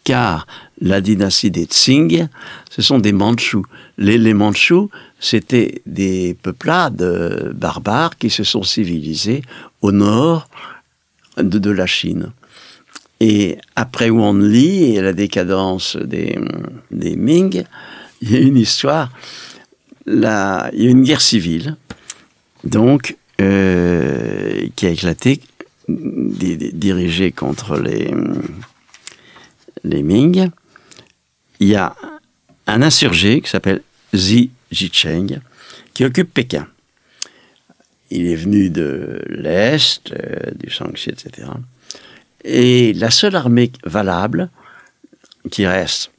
Car 0.05 0.47
la 0.81 1.01
dynastie 1.01 1.51
des 1.51 1.65
Tsing, 1.65 2.29
ce 2.71 2.83
sont 2.83 2.99
des 2.99 3.13
Mandchous. 3.13 3.65
Les, 3.97 4.19
les 4.19 4.35
Mandchous, 4.35 4.91
c'était 5.21 5.83
des 5.87 6.37
peuplades 6.43 7.53
barbares 7.55 8.19
qui 8.19 8.31
se 8.31 8.45
sont 8.45 8.63
civilisés 8.63 9.43
au 9.81 9.93
nord 9.93 10.49
de, 11.37 11.71
la 11.71 11.87
Chine. 11.87 12.33
Et 13.21 13.59
après 13.77 14.11
Wanli 14.11 14.97
et 14.97 15.01
la 15.01 15.13
décadence 15.13 15.97
des, 15.97 16.39
Ming, 16.91 17.65
il 18.21 18.31
y 18.31 18.37
a 18.37 18.41
une 18.41 18.57
histoire, 18.57 19.11
il 20.07 20.21
y 20.21 20.27
a 20.27 20.71
une 20.73 21.03
guerre 21.03 21.21
civile, 21.21 21.77
donc, 22.65 23.17
euh, 23.41 24.67
qui 24.77 24.87
a 24.87 24.91
éclaté 24.91 25.41
dirigé 25.89 27.33
contre 27.33 27.79
les, 27.79 28.11
les 29.85 30.03
Ming, 30.03 30.51
il 31.61 31.69
y 31.69 31.77
a 31.77 31.95
un 32.67 32.83
insurgé 32.83 33.41
qui 33.41 33.51
s'appelle 33.51 33.83
Xi 34.13 34.51
Jicheng 34.71 35.41
qui 35.93 36.05
occupe 36.05 36.33
Pékin. 36.33 36.67
Il 38.11 38.27
est 38.27 38.37
venu 38.37 38.71
de 38.71 39.23
l'Est, 39.29 40.13
euh, 40.13 40.51
du 40.55 40.71
Shaanxi, 40.71 41.11
etc. 41.11 41.49
Et 42.45 42.93
la 42.93 43.11
seule 43.11 43.37
armée 43.37 43.73
valable 43.85 44.51
qui 45.51 45.67
reste, 45.67 46.11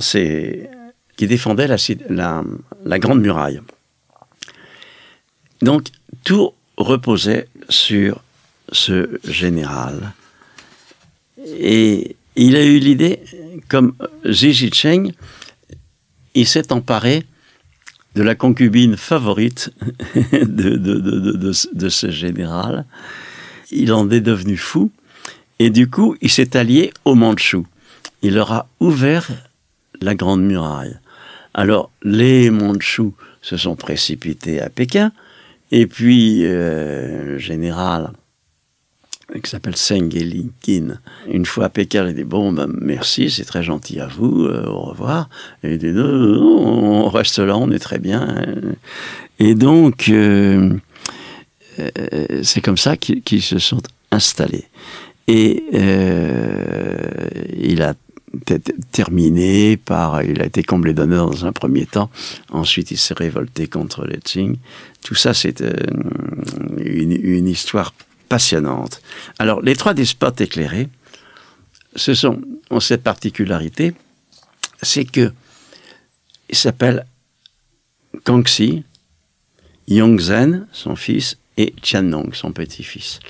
c'est 0.00 0.68
qui 1.16 1.26
défendait 1.26 1.66
la, 1.66 1.76
la, 2.08 2.42
la 2.84 2.98
Grande 2.98 3.20
Muraille. 3.20 3.60
Donc 5.62 5.88
tout 6.24 6.52
reposait 6.76 7.48
sur 7.68 8.22
ce 8.72 9.18
général. 9.24 10.12
Et 11.46 12.16
il 12.40 12.56
a 12.56 12.64
eu 12.64 12.78
l'idée, 12.78 13.20
comme 13.68 13.92
Xi 14.24 14.52
Jinping, 14.54 15.12
il 16.34 16.46
s'est 16.46 16.72
emparé 16.72 17.24
de 18.14 18.22
la 18.22 18.34
concubine 18.34 18.96
favorite 18.96 19.70
de, 20.32 20.76
de, 20.76 21.88
ce 21.88 22.10
général. 22.10 22.86
Il 23.70 23.92
en 23.92 24.10
est 24.10 24.22
devenu 24.22 24.56
fou. 24.56 24.90
Et 25.58 25.68
du 25.68 25.90
coup, 25.90 26.16
il 26.22 26.30
s'est 26.30 26.56
allié 26.56 26.92
aux 27.04 27.14
Mandchous. 27.14 27.66
Il 28.22 28.34
leur 28.34 28.52
a 28.52 28.68
ouvert 28.80 29.28
la 30.00 30.14
Grande 30.14 30.42
Muraille. 30.42 30.98
Alors, 31.52 31.90
les 32.02 32.48
Mandchous 32.48 33.14
se 33.42 33.58
sont 33.58 33.76
précipités 33.76 34.62
à 34.62 34.70
Pékin. 34.70 35.12
Et 35.72 35.86
puis, 35.86 36.40
euh, 36.44 37.32
le 37.32 37.38
général 37.38 38.12
qui 39.38 39.50
s'appelle 39.50 39.76
Sengelinkin. 39.76 40.98
Une 41.28 41.46
fois 41.46 41.66
à 41.66 41.68
Pékin, 41.68 42.08
il 42.08 42.14
dit 42.14 42.24
Bon, 42.24 42.52
ben, 42.52 42.68
merci, 42.80 43.30
c'est 43.30 43.44
très 43.44 43.62
gentil 43.62 44.00
à 44.00 44.06
vous, 44.06 44.44
euh, 44.44 44.66
au 44.66 44.80
revoir. 44.80 45.28
Et 45.62 45.74
il 45.74 45.78
dit 45.78 45.92
on 45.96 47.08
reste 47.08 47.38
là, 47.38 47.56
on 47.56 47.70
est 47.70 47.78
très 47.78 47.98
bien. 47.98 48.36
Et 49.38 49.54
donc, 49.54 50.08
euh, 50.08 50.74
euh, 51.78 52.40
c'est 52.42 52.60
comme 52.60 52.76
ça 52.76 52.96
qu'ils 52.96 53.42
se 53.42 53.58
sont 53.58 53.82
installés. 54.10 54.66
Et 55.28 55.62
il 57.56 57.82
a 57.82 57.94
terminé 58.90 59.76
par, 59.76 60.22
il 60.22 60.42
a 60.42 60.46
été 60.46 60.62
comblé 60.62 60.92
d'honneur 60.92 61.30
dans 61.30 61.46
un 61.46 61.52
premier 61.52 61.86
temps. 61.86 62.10
Ensuite, 62.50 62.90
il 62.90 62.96
s'est 62.96 63.14
révolté 63.14 63.68
contre 63.68 64.04
les 64.04 64.18
Qing. 64.18 64.56
Tout 65.04 65.14
ça, 65.14 65.34
c'est 65.34 65.62
une, 66.78 67.48
histoire 67.48 67.94
passionnante. 68.30 69.02
Alors, 69.38 69.60
les 69.60 69.76
trois 69.76 69.92
despotes 69.92 70.40
éclairés, 70.40 70.88
ce 71.96 72.14
sont, 72.14 72.40
ont 72.70 72.80
cette 72.80 73.02
particularité, 73.02 73.92
c'est 74.80 75.04
que 75.04 75.32
ils 76.48 76.56
s'appellent 76.56 77.04
Kangxi, 78.24 78.84
Yongzhen, 79.88 80.66
son 80.72 80.96
fils, 80.96 81.36
et 81.56 81.74
Tiannong, 81.82 82.32
son 82.32 82.52
petit-fils. 82.52 83.20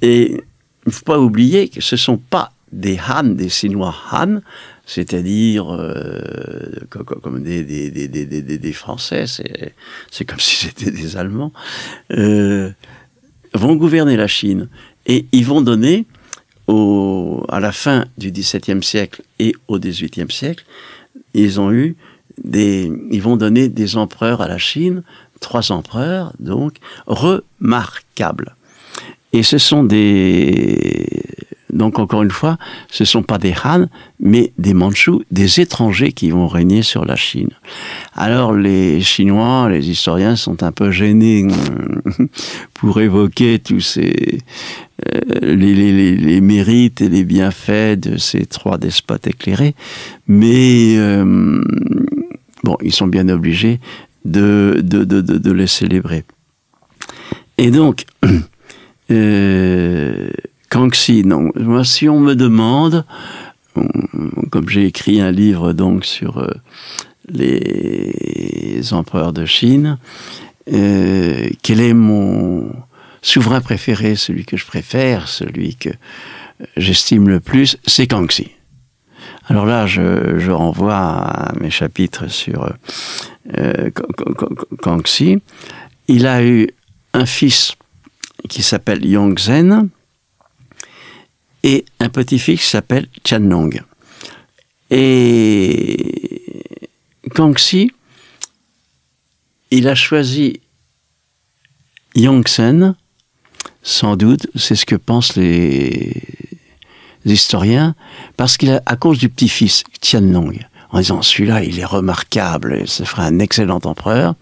Et 0.00 0.30
il 0.30 0.88
ne 0.88 0.92
faut 0.92 1.04
pas 1.04 1.18
oublier 1.18 1.68
que 1.68 1.80
ce 1.80 1.96
ne 1.96 1.98
sont 1.98 2.18
pas 2.18 2.52
des 2.72 2.98
Han, 3.08 3.24
des 3.24 3.48
Sinois 3.48 3.94
Han, 4.10 4.40
c'est-à-dire 4.86 5.72
euh, 5.72 6.86
comme 6.88 7.42
des, 7.42 7.62
des, 7.64 7.90
des, 7.90 8.58
des 8.58 8.72
Français, 8.72 9.24
c'est 9.26 10.24
comme 10.24 10.40
si 10.48 10.56
c'était 10.56 10.90
des 10.92 11.16
Allemands. 11.16 11.52
Euh, 12.12 12.70
vont 13.54 13.76
gouverner 13.76 14.16
la 14.16 14.28
Chine 14.28 14.68
et 15.06 15.26
ils 15.32 15.44
vont 15.44 15.60
donner 15.60 16.06
à 17.48 17.60
la 17.60 17.72
fin 17.72 18.04
du 18.18 18.30
XVIIe 18.30 18.82
siècle 18.82 19.22
et 19.38 19.54
au 19.68 19.78
XVIIIe 19.78 20.30
siècle, 20.30 20.64
ils 21.34 21.60
ont 21.60 21.72
eu 21.72 21.96
des, 22.42 22.90
ils 23.10 23.22
vont 23.22 23.36
donner 23.36 23.68
des 23.68 23.96
empereurs 23.96 24.40
à 24.40 24.48
la 24.48 24.58
Chine, 24.58 25.02
trois 25.40 25.72
empereurs 25.72 26.32
donc 26.38 26.76
remarquables. 27.06 28.56
Et 29.32 29.42
ce 29.42 29.58
sont 29.58 29.82
des 29.82 31.24
donc 31.72 31.98
encore 31.98 32.22
une 32.22 32.30
fois, 32.30 32.58
ce 32.90 33.02
ne 33.02 33.06
sont 33.06 33.22
pas 33.22 33.38
des 33.38 33.54
Han, 33.64 33.86
mais 34.20 34.52
des 34.58 34.74
Mandchous, 34.74 35.22
des 35.30 35.60
étrangers 35.60 36.12
qui 36.12 36.30
vont 36.30 36.48
régner 36.48 36.82
sur 36.82 37.04
la 37.04 37.16
Chine. 37.16 37.50
Alors 38.14 38.52
les 38.52 39.00
Chinois, 39.00 39.68
les 39.70 39.90
historiens 39.90 40.36
sont 40.36 40.62
un 40.62 40.72
peu 40.72 40.90
gênés 40.90 41.46
pour 42.74 43.00
évoquer 43.00 43.58
tous 43.58 43.80
ces 43.80 44.40
euh, 45.14 45.40
les, 45.42 45.74
les, 45.74 46.16
les, 46.16 46.40
mérites 46.40 47.00
et 47.00 47.08
les 47.08 47.24
bienfaits 47.24 47.98
de 47.98 48.18
ces 48.18 48.46
trois 48.46 48.78
despotes 48.78 49.26
éclairés, 49.26 49.74
mais 50.28 50.96
euh, 50.96 51.60
bon, 52.62 52.76
ils 52.82 52.92
sont 52.92 53.08
bien 53.08 53.28
obligés 53.28 53.80
de, 54.24 54.80
de, 54.82 55.02
de, 55.04 55.20
de, 55.20 55.52
les 55.52 55.66
célébrer. 55.66 56.24
Et 57.58 57.70
donc, 57.70 58.04
euh, 59.10 60.30
Kangxi, 60.72 61.22
non. 61.22 61.50
Moi, 61.54 61.84
si 61.84 62.08
on 62.08 62.18
me 62.18 62.34
demande, 62.34 63.04
comme 64.50 64.70
j'ai 64.70 64.86
écrit 64.86 65.20
un 65.20 65.30
livre 65.30 65.74
donc 65.74 66.06
sur 66.06 66.38
euh, 66.38 66.48
les 67.28 68.80
empereurs 68.92 69.34
de 69.34 69.44
Chine, 69.44 69.98
euh, 70.72 71.50
quel 71.62 71.78
est 71.78 71.92
mon 71.92 72.74
souverain 73.20 73.60
préféré, 73.60 74.16
celui 74.16 74.46
que 74.46 74.56
je 74.56 74.64
préfère, 74.64 75.28
celui 75.28 75.76
que 75.76 75.90
j'estime 76.78 77.28
le 77.28 77.40
plus, 77.40 77.76
c'est 77.86 78.06
Kangxi. 78.06 78.52
Alors 79.48 79.66
là, 79.66 79.86
je, 79.86 80.38
je, 80.38 80.50
renvoie 80.50 80.96
à 80.96 81.52
mes 81.60 81.70
chapitres 81.70 82.28
sur 82.28 82.72
euh, 83.58 83.90
Kangxi. 84.80 85.42
Il 86.08 86.26
a 86.26 86.42
eu 86.42 86.70
un 87.12 87.26
fils 87.26 87.74
qui 88.48 88.62
s'appelle 88.62 89.04
Yongzhen 89.04 89.90
et 91.62 91.84
un 92.00 92.08
petit-fils 92.08 92.60
qui 92.60 92.66
s'appelle 92.66 93.06
Tianlong. 93.22 93.70
Et 94.90 96.54
Kangxi, 97.34 97.90
il 99.70 99.88
a 99.88 99.94
choisi 99.94 100.60
Yongzhen, 102.14 102.94
sans 103.82 104.16
doute, 104.16 104.46
c'est 104.54 104.76
ce 104.76 104.84
que 104.84 104.96
pensent 104.96 105.36
les 105.36 106.12
historiens, 107.24 107.94
parce 108.36 108.56
qu'il 108.56 108.70
a, 108.70 108.82
à 108.84 108.96
cause 108.96 109.18
du 109.18 109.28
petit-fils, 109.28 109.84
Tianlong, 110.00 110.58
en 110.90 110.98
disant 110.98 111.22
celui-là, 111.22 111.64
il 111.64 111.78
est 111.78 111.84
remarquable, 111.84 112.86
ce 112.86 113.04
fera 113.04 113.24
un 113.24 113.38
excellent 113.38 113.80
empereur. 113.84 114.34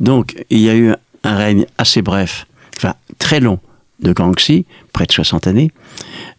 Donc, 0.00 0.44
il 0.50 0.60
y 0.60 0.68
a 0.68 0.76
eu 0.76 0.92
un 1.24 1.36
règne 1.36 1.66
assez 1.78 2.02
bref, 2.02 2.46
enfin 2.76 2.94
très 3.18 3.40
long, 3.40 3.58
de 4.00 4.12
Kangxi, 4.12 4.64
près 4.92 5.06
de 5.06 5.12
60 5.12 5.46
années, 5.46 5.70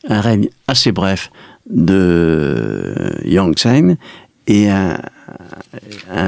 un 0.07 0.21
règne 0.21 0.49
assez 0.67 0.91
bref 0.91 1.31
de 1.69 3.13
Yongzheng 3.25 3.95
et 4.47 4.69
un, 4.69 4.97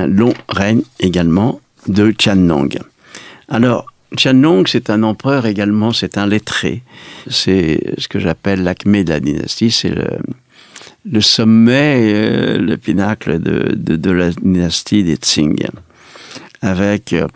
long 0.07 0.34
règne 0.47 0.84
également 0.99 1.59
de 1.88 2.11
Qianlong. 2.11 2.69
Alors, 3.49 3.88
Qianlong, 4.15 4.65
c'est 4.67 4.89
un 4.89 5.03
empereur 5.03 5.45
également, 5.45 5.91
c'est 5.91 6.17
un 6.17 6.27
lettré. 6.27 6.84
C'est 7.29 7.95
ce 7.97 8.07
que 8.07 8.19
j'appelle 8.19 8.63
l'acmé 8.63 9.03
de 9.03 9.09
la 9.09 9.19
dynastie, 9.19 9.71
c'est 9.71 9.93
le, 11.05 11.21
sommet, 11.21 12.13
euh, 12.13 12.57
le 12.59 12.77
pinacle 12.77 13.39
de, 13.39 13.73
de, 13.73 14.11
la 14.11 14.29
dynastie 14.32 15.03
des 15.03 15.15
Tsing. 15.15 15.65
Avec, 16.61 17.13
euh, 17.13 17.27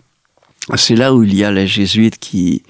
c'est 0.76 0.94
là 0.94 1.14
où 1.14 1.24
il 1.24 1.34
y 1.34 1.42
a 1.42 1.50
les 1.50 1.66
jésuites 1.66 2.18
qui 2.18 2.62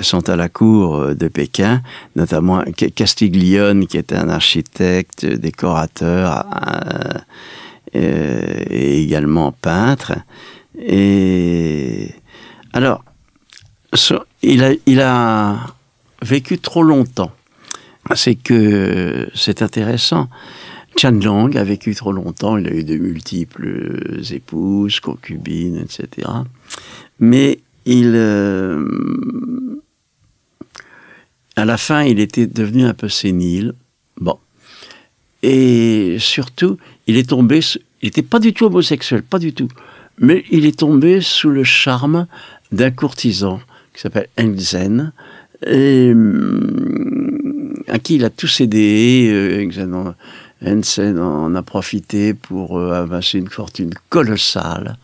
sont 0.00 0.28
à 0.28 0.36
la 0.36 0.48
cour 0.48 0.96
euh, 0.96 1.14
de 1.14 1.28
Pékin, 1.28 1.82
notamment 2.16 2.62
Castiglione, 2.94 3.86
qui 3.86 3.98
était 3.98 4.16
un 4.16 4.28
architecte, 4.28 5.24
décorateur, 5.26 6.44
et 7.94 9.02
également 9.02 9.52
peintre. 9.52 10.12
Et 10.78 12.08
alors, 12.72 13.04
il 14.42 15.00
a, 15.00 15.56
vécu 16.22 16.58
trop 16.58 16.82
longtemps. 16.82 17.32
C'est 18.14 18.36
que 18.36 19.28
c'est 19.34 19.62
intéressant. 19.62 20.28
Long 21.02 21.50
a 21.56 21.64
vécu 21.64 21.94
trop 21.94 22.12
longtemps, 22.12 22.56
il 22.56 22.68
a 22.68 22.70
eu 22.70 22.84
de 22.84 22.96
multiples 22.96 24.20
épouses, 24.30 25.00
concubines, 25.00 25.78
etc. 25.78 26.28
Mais 27.18 27.60
il, 27.84 28.12
euh, 28.14 28.84
à 31.56 31.64
la 31.64 31.76
fin, 31.76 32.02
il 32.02 32.20
était 32.20 32.46
devenu 32.46 32.84
un 32.84 32.94
peu 32.94 33.08
sénile. 33.08 33.74
Bon. 34.20 34.38
Et 35.42 36.16
surtout, 36.18 36.78
il 37.06 37.16
est 37.16 37.30
tombé, 37.30 37.60
il 38.02 38.06
n'était 38.06 38.22
pas 38.22 38.38
du 38.38 38.52
tout 38.52 38.66
homosexuel, 38.66 39.22
pas 39.22 39.38
du 39.38 39.52
tout. 39.52 39.68
Mais 40.18 40.44
il 40.50 40.66
est 40.66 40.78
tombé 40.78 41.20
sous 41.20 41.50
le 41.50 41.64
charme 41.64 42.26
d'un 42.70 42.90
courtisan 42.90 43.60
qui 43.94 44.00
s'appelle 44.00 44.28
Enzen, 44.38 45.12
et, 45.66 46.10
hum, 46.12 47.74
à 47.88 47.98
qui 47.98 48.16
il 48.16 48.24
a 48.24 48.30
tout 48.30 48.48
cédé. 48.48 49.28
Euh, 49.30 50.12
en 50.64 51.54
a 51.54 51.62
profité 51.62 52.34
pour 52.34 52.78
euh, 52.78 53.02
amasser 53.02 53.38
une 53.38 53.48
fortune 53.48 53.92
colossale. 54.08 54.96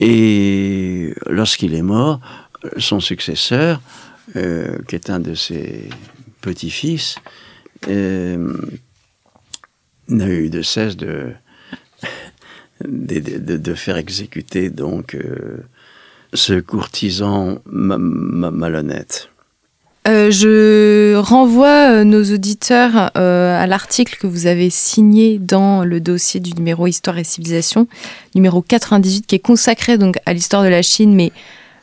Et 0.00 1.14
lorsqu'il 1.26 1.74
est 1.74 1.82
mort, 1.82 2.20
son 2.76 3.00
successeur, 3.00 3.80
euh, 4.36 4.78
qui 4.86 4.94
est 4.94 5.10
un 5.10 5.20
de 5.20 5.34
ses 5.34 5.88
petits-fils, 6.40 7.16
euh, 7.88 8.56
n'a 10.08 10.28
eu 10.28 10.50
de 10.50 10.62
cesse 10.62 10.96
de, 10.96 11.32
de, 12.84 13.74
faire 13.74 13.96
exécuter 13.96 14.70
donc 14.70 15.14
euh, 15.14 15.64
ce 16.34 16.60
courtisan 16.60 17.60
malhonnête. 17.66 19.30
Euh, 20.08 20.30
je 20.30 21.16
renvoie 21.16 21.90
euh, 21.90 22.04
nos 22.04 22.24
auditeurs 22.24 23.10
euh, 23.18 23.62
à 23.62 23.66
l'article 23.66 24.16
que 24.18 24.26
vous 24.26 24.46
avez 24.46 24.70
signé 24.70 25.38
dans 25.38 25.84
le 25.84 26.00
dossier 26.00 26.40
du 26.40 26.54
numéro 26.54 26.86
Histoire 26.86 27.18
et 27.18 27.24
Civilisation, 27.24 27.86
numéro 28.34 28.62
98, 28.62 29.26
qui 29.26 29.34
est 29.34 29.38
consacré 29.38 29.98
donc 29.98 30.16
à 30.24 30.32
l'histoire 30.32 30.62
de 30.62 30.68
la 30.68 30.80
Chine, 30.80 31.14
mais 31.14 31.30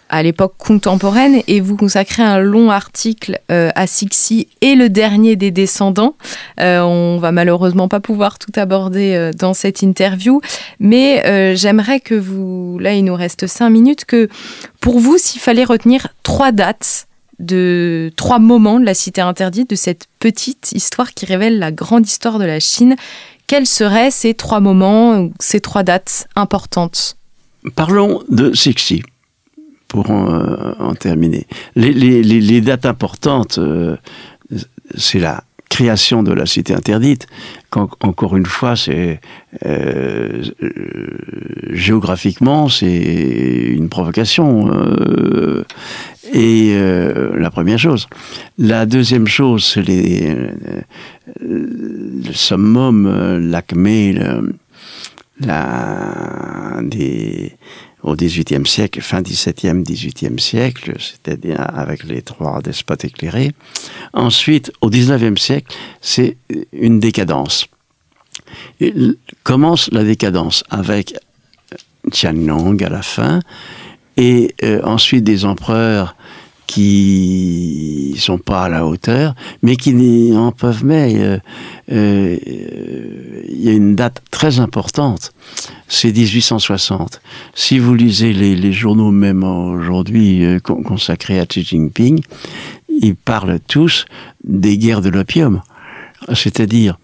à 0.09 0.23
l'époque 0.23 0.55
contemporaine 0.57 1.41
et 1.47 1.59
vous 1.61 1.75
consacrez 1.75 2.23
un 2.23 2.39
long 2.39 2.71
article 2.71 3.39
euh, 3.51 3.69
à 3.75 3.85
Sixi 3.85 4.47
et 4.61 4.73
le 4.73 4.89
dernier 4.89 5.35
des 5.35 5.51
descendants. 5.51 6.15
Euh, 6.59 6.81
on 6.81 7.19
va 7.19 7.31
malheureusement 7.31 7.87
pas 7.87 7.99
pouvoir 7.99 8.39
tout 8.39 8.51
aborder 8.55 9.31
dans 9.37 9.53
cette 9.53 9.83
interview, 9.83 10.41
mais 10.79 11.55
j'aimerais 11.55 11.99
que 11.99 12.15
vous, 12.15 12.79
là 12.79 12.93
il 12.93 13.03
nous 13.05 13.15
reste 13.15 13.45
cinq 13.45 13.69
minutes, 13.69 14.05
que 14.05 14.29
pour 14.79 14.99
vous, 14.99 15.17
s'il 15.19 15.41
fallait 15.41 15.63
retenir 15.63 16.07
trois 16.23 16.51
dates 16.51 17.07
de 17.39 18.11
trois 18.15 18.39
moments 18.39 18.79
de 18.79 18.85
la 18.85 18.93
cité 18.93 19.21
interdite, 19.21 19.69
de 19.69 19.75
cette 19.75 20.07
petite 20.19 20.71
histoire 20.71 21.13
qui 21.13 21.25
révèle 21.25 21.59
la 21.59 21.71
grande 21.71 22.05
histoire 22.05 22.39
de 22.39 22.45
la 22.45 22.59
Chine, 22.59 22.95
quels 23.47 23.67
seraient 23.67 24.11
ces 24.11 24.33
trois 24.33 24.59
moments, 24.59 25.29
ces 25.39 25.59
trois 25.59 25.83
dates 25.83 26.27
importantes? 26.35 27.17
Parlons 27.75 28.23
de 28.29 28.53
Sixi 28.53 29.03
pour 29.87 30.09
en, 30.09 30.33
euh, 30.33 30.73
en 30.79 30.95
terminer. 30.95 31.45
Les, 31.75 32.61
dates 32.61 32.85
importantes, 32.85 33.59
euh, 33.59 33.97
c'est 34.95 35.19
la 35.19 35.43
création 35.69 36.23
de 36.23 36.31
la 36.31 36.45
cité 36.45 36.73
interdite. 36.73 37.27
Encore 37.75 38.37
une 38.37 38.45
fois, 38.45 38.75
c'est 38.75 39.19
euh, 39.65 40.43
géographiquement, 41.71 42.69
c'est 42.69 42.87
une 42.87 43.89
provocation. 43.89 44.71
Euh, 44.71 45.65
et 46.33 46.71
euh, 46.73 47.37
la 47.37 47.51
première 47.51 47.77
chose. 47.77 48.07
La 48.57 48.85
deuxième 48.85 49.27
chose, 49.27 49.63
c'est 49.63 49.83
le 51.41 52.33
summum, 52.33 53.39
l'acmé, 53.49 54.17
la 55.39 56.81
des 56.81 57.53
au 58.05 58.15
XVIIIe 58.15 58.65
siècle, 58.65 59.01
fin 59.01 59.21
XVIIe, 59.21 59.81
XVIIIe 59.81 60.39
siècle, 60.39 60.93
c'est-à-dire 60.99 61.59
avec 61.59 62.03
les 62.03 62.21
trois 62.21 62.61
despotes 62.61 63.03
éclairés. 63.03 63.51
Ensuite, 64.13 64.71
au 64.81 64.89
XIXe 64.89 65.41
siècle, 65.41 65.75
c'est 66.01 66.37
une 66.71 66.99
décadence. 66.99 67.67
Commence 69.43 69.89
la 69.91 70.03
décadence 70.03 70.63
avec 70.69 71.15
Tianlong 72.11 72.77
à 72.83 72.89
la 72.89 73.01
fin, 73.01 73.39
et 74.17 74.53
euh, 74.63 74.81
ensuite 74.83 75.23
des 75.23 75.43
empereurs 75.43 76.15
qui 76.67 78.15
sont 78.17 78.37
pas 78.37 78.63
à 78.63 78.69
la 78.69 78.85
hauteur, 78.85 79.35
mais 79.61 79.75
qui 79.75 80.31
en 80.35 80.51
peuvent 80.51 80.83
mais 80.83 81.15
euh, 81.17 81.37
euh, 81.91 82.37
il 83.49 83.61
y 83.61 83.69
a 83.69 83.71
une 83.71 83.95
date 83.95 84.21
très 84.31 84.59
importante, 84.59 85.33
c'est 85.87 86.11
1860. 86.11 87.21
Si 87.53 87.79
vous 87.79 87.93
lisez 87.93 88.33
les, 88.33 88.73
journaux 88.73 89.11
même 89.11 89.43
aujourd'hui 89.43 90.43
euh, 90.43 90.59
consacrés 90.59 91.39
à 91.39 91.45
Xi 91.45 91.63
Jinping, 91.63 92.21
ils 92.89 93.15
parlent 93.15 93.59
tous 93.67 94.05
des 94.43 94.77
guerres 94.77 95.01
de 95.01 95.09
l'opium, 95.09 95.61
c'est-à-dire 96.33 96.97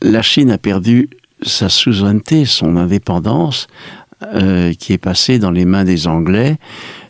la 0.00 0.22
Chine 0.22 0.50
a 0.50 0.58
perdu 0.58 1.10
sa 1.42 1.68
souveraineté, 1.68 2.44
son 2.44 2.76
indépendance, 2.76 3.66
qui 4.78 4.94
est 4.94 4.98
passée 4.98 5.38
dans 5.38 5.50
les 5.50 5.66
mains 5.66 5.84
des 5.84 6.06
Anglais, 6.06 6.56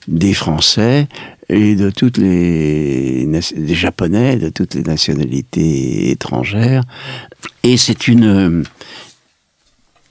des 0.09 0.35
Français, 0.35 1.07
et 1.49 1.77
de 1.77 1.91
toutes 1.91 2.19
les 2.19 3.27
des 3.27 3.75
japonais, 3.75 4.37
de 4.37 4.49
toutes 4.49 4.75
les 4.75 4.83
nationalités 4.83 6.11
étrangères. 6.11 6.83
Et 7.63 7.77
c'est 7.77 8.09
une 8.09 8.65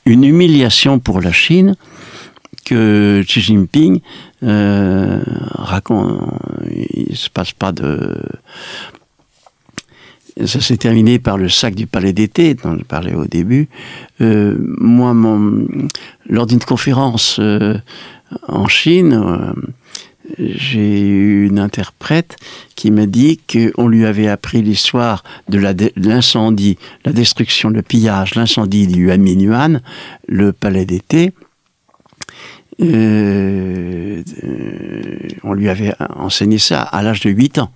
une 0.06 0.24
humiliation 0.24 1.00
pour 1.00 1.22
la 1.22 1.32
Chine 1.32 1.76
que 2.66 3.24
Xi 3.26 3.42
Jinping 3.42 4.00
euh, 4.44 5.22
raconte. 5.52 6.22
Il 6.94 7.16
se 7.16 7.30
passe 7.30 7.52
pas 7.54 7.72
de 7.72 8.22
ça 10.46 10.60
s'est 10.60 10.78
terminé 10.78 11.18
par 11.18 11.38
le 11.38 11.48
sac 11.48 11.76
du 11.76 11.88
palais 11.88 12.12
d'été 12.12 12.56
dont 12.56 12.78
je 12.78 12.84
parlais 12.84 13.14
au 13.14 13.26
début. 13.26 13.70
Euh, 14.22 14.58
moi, 14.60 15.14
mon, 15.14 15.66
lors 16.28 16.46
d'une 16.46 16.60
conférence 16.60 17.38
euh, 17.40 17.78
en 18.48 18.68
Chine, 18.68 19.14
euh, 19.14 19.54
j'ai 20.38 21.02
eu 21.02 21.48
une 21.48 21.60
interprète 21.60 22.38
qui 22.76 22.92
m'a 22.92 23.06
dit 23.06 23.40
qu'on 23.40 23.88
lui 23.88 24.06
avait 24.06 24.28
appris 24.28 24.62
l'histoire 24.62 25.24
de 25.50 25.60
l'incendie, 25.96 26.78
la, 27.06 27.14
destruction, 27.14 27.70
le 27.70 27.82
pillage, 27.82 28.36
l'incendie 28.36 28.88
du 28.88 29.12
Aminuan, 29.12 29.82
le 30.28 30.52
palais 30.52 30.86
d'été. 30.86 31.34
Euh, 32.82 34.22
euh, 34.44 35.20
on 35.44 35.54
lui 35.54 35.70
avait 35.70 35.94
enseigné 36.16 36.58
ça 36.58 36.82
à 36.82 37.04
l'âge 37.04 37.22
de 37.22 37.30
8 37.30 37.60
ans. 37.60 37.72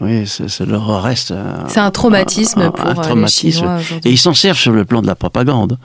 Oui, 0.00 0.26
ça, 0.26 0.64
leur 0.64 1.02
reste. 1.02 1.30
un- 1.30 1.68
C'est 1.68 1.80
un 1.80 1.90
traumatisme 1.90 2.60
un- 2.62 2.70
pour 2.70 2.84
un 2.86 2.90
euh, 2.90 2.94
les 2.94 3.00
traumatisme. 3.02 3.60
Chinois 3.80 4.00
Et 4.04 4.10
ils 4.10 4.18
s'en 4.18 4.34
servent 4.34 4.58
sur 4.58 4.72
le 4.72 4.84
plan 4.84 5.02
de 5.02 5.06
la 5.06 5.14
propagande. 5.14 5.78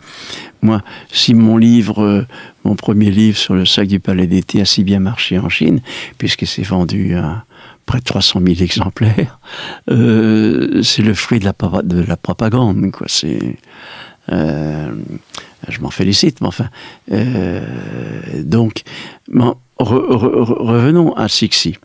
Moi, 0.62 0.82
si 1.12 1.34
mon 1.34 1.58
livre, 1.58 2.02
euh, 2.04 2.26
mon 2.64 2.76
premier 2.76 3.12
livre 3.12 3.38
sur 3.38 3.54
le 3.54 3.66
sac 3.66 3.88
du 3.88 4.00
palais 4.00 4.28
d'été 4.28 4.62
a 4.62 4.66
si 4.66 4.84
bien 4.84 5.00
marché 5.00 5.38
en 5.38 5.50
Chine, 5.50 5.82
puisque 6.18 6.48
c'est 6.48 6.64
vendu 6.64 7.16
à 7.16 7.44
près 7.86 8.00
de 8.00 8.04
300 8.06 8.40
000 8.46 8.62
exemplaires, 8.62 9.40
euh, 9.92 10.82
c'est 10.84 11.02
le 11.02 11.14
fruit 11.14 11.40
de 11.40 11.46
la, 11.46 11.52
propa- 11.54 11.86
de 11.86 12.02
la 12.04 12.16
propagande. 12.18 12.92
Quoi. 12.92 13.08
C'est, 13.10 13.58
euh, 14.32 14.90
je 15.68 15.82
m'en 15.82 15.90
félicite, 15.92 16.40
mais 16.42 16.48
enfin. 16.48 16.70
euh, 17.12 17.62
donc, 18.44 18.84
bon, 19.28 19.56
re- 19.80 20.16
re- 20.18 20.46
re- 20.46 20.66
revenons 20.66 21.14
à 21.14 21.28
Sixi. 21.28 21.76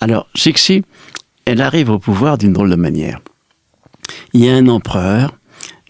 Alors, 0.00 0.26
Sixi, 0.34 0.82
elle 1.48 1.62
arrive 1.62 1.88
au 1.90 1.98
pouvoir 1.98 2.36
d'une 2.36 2.52
drôle 2.52 2.70
de 2.70 2.76
manière. 2.76 3.20
Il 4.34 4.44
y 4.44 4.48
a 4.50 4.54
un 4.54 4.68
empereur 4.68 5.36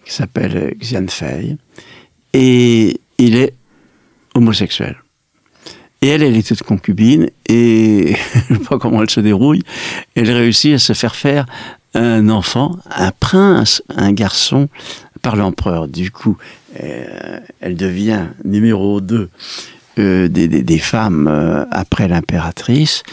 qui 0.05 0.13
s'appelle 0.13 0.55
euh, 0.57 0.71
Xianfei 0.79 1.57
et 2.33 2.99
il 3.17 3.35
est 3.35 3.53
homosexuel. 4.35 4.95
Et 6.01 6.07
elle, 6.07 6.23
elle 6.23 6.37
est 6.37 6.47
toute 6.47 6.63
concubine 6.63 7.29
et 7.47 8.15
je 8.47 8.53
ne 8.53 8.59
sais 8.59 8.65
pas 8.65 8.77
comment 8.79 9.01
elle 9.01 9.09
se 9.09 9.19
dérouille. 9.19 9.63
Elle 10.15 10.31
réussit 10.31 10.73
à 10.75 10.79
se 10.79 10.93
faire 10.93 11.15
faire 11.15 11.45
un 11.93 12.29
enfant, 12.29 12.77
un 12.89 13.11
prince, 13.11 13.83
un 13.89 14.13
garçon 14.13 14.69
par 15.21 15.35
l'empereur. 15.35 15.89
Du 15.89 16.09
coup, 16.11 16.37
euh, 16.81 17.39
elle 17.59 17.75
devient 17.75 18.27
numéro 18.45 19.01
2 19.01 19.29
des, 19.97 20.29
des- 20.47 20.79
femmes 20.79 21.27
euh, 21.27 21.65
après 21.71 22.07
l'impératrice. 22.07 23.03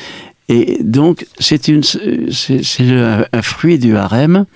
Et 0.48 0.78
donc, 0.82 1.26
c'est 1.38 1.68
une, 1.68 1.82
c'est 1.82 2.90
un 2.90 3.42
fruit 3.42 3.78
du 3.78 3.96
harem. 3.96 4.46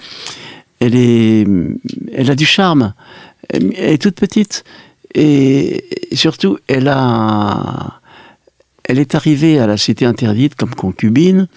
Elle 0.79 0.95
est, 0.95 1.47
elle 2.13 2.31
a 2.31 2.35
du 2.35 2.47
charme. 2.47 2.95
Elle 3.49 3.75
est 3.77 4.01
toute 4.01 4.15
petite 4.15 4.65
et 5.15 5.85
surtout, 6.13 6.59
elle 6.69 6.89
a, 6.89 8.01
elle 8.85 8.99
est 8.99 9.15
arrivée 9.15 9.59
à 9.59 9.67
la 9.67 9.77
cité 9.77 10.05
interdite 10.07 10.55
comme 10.55 10.75
concubine, 10.75 11.49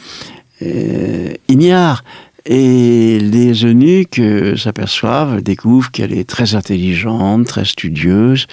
euh, 0.62 1.34
ignare. 1.48 2.04
Et 2.46 3.20
les 3.22 3.64
eunuques 3.64 4.22
s'aperçoivent, 4.58 5.42
découvrent 5.42 5.92
qu'elle 5.92 6.12
est 6.12 6.28
très 6.28 6.56
intelligente, 6.56 7.48
très 7.48 7.64
studieuse, 7.64 8.48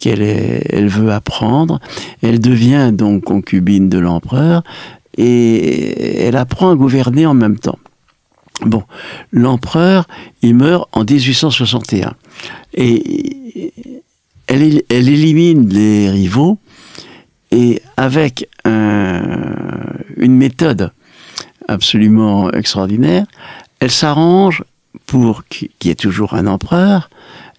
qu'elle 0.00 0.22
elle 0.22 0.88
veut 0.88 1.12
apprendre. 1.12 1.78
Elle 2.22 2.40
devient 2.40 2.92
donc 2.94 3.24
concubine 3.24 3.90
de 3.90 3.98
l'empereur 3.98 4.62
et 5.16 6.24
elle 6.24 6.36
apprend 6.36 6.70
à 6.70 6.74
gouverner 6.74 7.26
en 7.26 7.34
même 7.34 7.58
temps. 7.58 7.78
Bon, 8.62 8.84
l'empereur, 9.32 10.06
il 10.42 10.54
meurt 10.54 10.88
en 10.92 11.04
1861. 11.04 12.14
Et 12.74 13.72
elle, 14.46 14.82
elle 14.88 15.08
élimine 15.08 15.68
les 15.68 16.10
rivaux 16.10 16.58
et 17.50 17.82
avec 17.96 18.48
un- 18.64 19.66
une 20.16 20.36
méthode 20.36 20.90
absolument 21.68 22.50
extraordinaire, 22.52 23.26
elle 23.80 23.90
s'arrange 23.90 24.62
pour 25.06 25.44
qu'il 25.46 25.68
y 25.84 25.90
ait 25.90 25.94
toujours 25.94 26.34
un 26.34 26.46
empereur. 26.46 27.10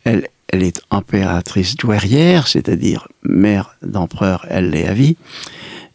Elle, 0.04 0.28
elle 0.48 0.64
est 0.64 0.82
impératrice 0.92 1.76
douairière, 1.76 2.48
c'est-à-dire 2.48 3.08
mère 3.24 3.76
d'empereur, 3.82 4.46
elle 4.50 4.72
l'est 4.72 4.88
à 4.88 4.94
vie. 4.94 5.18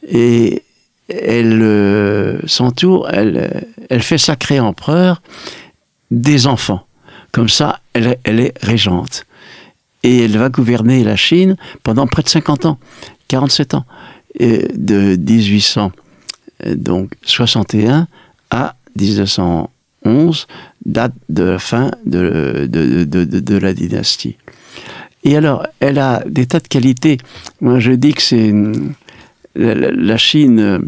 Et 0.09 0.63
elle 1.09 1.61
euh, 1.63 2.39
s'entoure, 2.47 3.09
elle, 3.11 3.65
elle 3.91 4.03
fait 4.03 4.19
sacrer 4.19 4.61
empereur 4.61 5.23
des 6.11 6.47
enfants. 6.47 6.87
Comme 7.33 7.49
ça, 7.49 7.81
elle, 7.95 8.19
elle 8.25 8.41
est 8.41 8.55
régente. 8.63 9.25
Et 10.03 10.25
elle 10.25 10.37
va 10.37 10.49
gouverner 10.49 11.05
la 11.05 11.17
Chine 11.17 11.57
pendant 11.83 12.07
près 12.07 12.23
de 12.23 12.29
50 12.29 12.67
ans, 12.67 12.79
47 13.29 13.75
ans, 13.75 13.85
de 14.41 15.17
1800 15.17 15.93
euh, 16.67 16.75
donc 16.75 17.13
61 17.23 18.07
à 18.51 18.75
1911, 18.99 20.47
date 20.85 21.13
de 21.29 21.43
la 21.45 21.59
fin 21.59 21.91
de, 22.07 22.67
de, 22.69 23.05
de- 23.05 23.25
de 23.41 23.57
la 23.57 23.73
dynastie. 23.75 24.37
Et 25.25 25.37
alors, 25.37 25.67
elle 25.81 25.99
a 25.99 26.23
des 26.27 26.47
tas 26.47 26.59
de 26.61 26.67
qualités. 26.69 27.19
Moi, 27.61 27.79
je 27.79 27.93
dis 27.93 28.13
que 28.13 28.23
c'est 28.23 28.49
une- 28.49 28.95
la, 29.55 30.17
Chine 30.17 30.87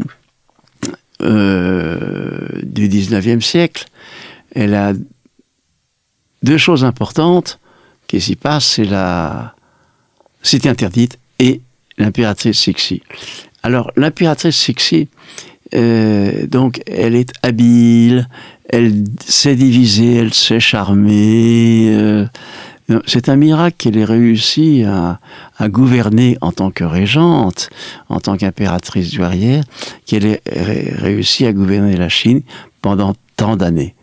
euh, 1.21 2.47
du 2.63 2.89
19e 2.89 3.41
siècle. 3.41 3.85
Elle 4.53 4.73
a 4.73 4.93
deux 6.43 6.57
choses 6.57 6.83
importantes 6.83 7.59
qui 8.07 8.21
s'y 8.21 8.35
passent, 8.35 8.65
c'est 8.65 8.85
la 8.85 9.55
cité 10.43 10.69
interdite 10.69 11.17
et 11.39 11.61
l'impératrice 11.97 12.59
Sixi. 12.59 13.01
Alors, 13.63 13.91
l'impératrice 13.95 14.55
Sixi, 14.55 15.07
euh, 15.73 16.45
donc, 16.47 16.81
elle 16.85 17.15
est 17.15 17.31
habile, 17.41 18.27
elle 18.69 19.03
sait 19.25 19.55
diviser, 19.55 20.15
elle 20.15 20.33
sait 20.33 20.59
charmer. 20.59 21.89
euh, 21.89 22.25
c'est 23.07 23.29
un 23.29 23.35
miracle 23.35 23.75
qu'elle 23.77 23.97
ait 23.97 24.05
réussi 24.05 24.83
à, 24.83 25.19
gouverner 25.69 26.37
en 26.41 26.51
tant 26.51 26.71
que 26.71 26.83
régente, 26.83 27.69
en 28.09 28.19
tant 28.19 28.37
qu'impératrice 28.37 29.13
douairière, 29.13 29.63
qu'elle 30.05 30.25
ait 30.25 30.41
ré- 30.47 30.93
réussi 30.95 31.45
à 31.45 31.53
gouverner 31.53 31.97
la 31.97 32.09
Chine 32.09 32.41
pendant 32.81 33.15
tant 33.37 33.55
d'années. 33.55 33.95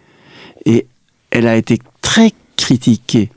Et 0.66 0.86
elle 1.30 1.46
a 1.46 1.56
été 1.56 1.78
très 2.00 2.32
critiquée 2.56 3.30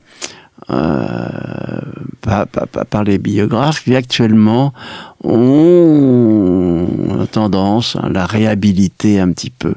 euh, 0.70 1.80
par- 2.22 2.46
par 2.48 3.04
les 3.04 3.18
biographes 3.18 3.84
qui 3.84 3.94
actuellement 3.94 4.72
ont 5.22 6.86
tendance 7.30 7.96
à 7.96 8.08
la 8.08 8.26
réhabiliter 8.26 9.20
un 9.20 9.30
petit 9.32 9.50
peu, 9.50 9.74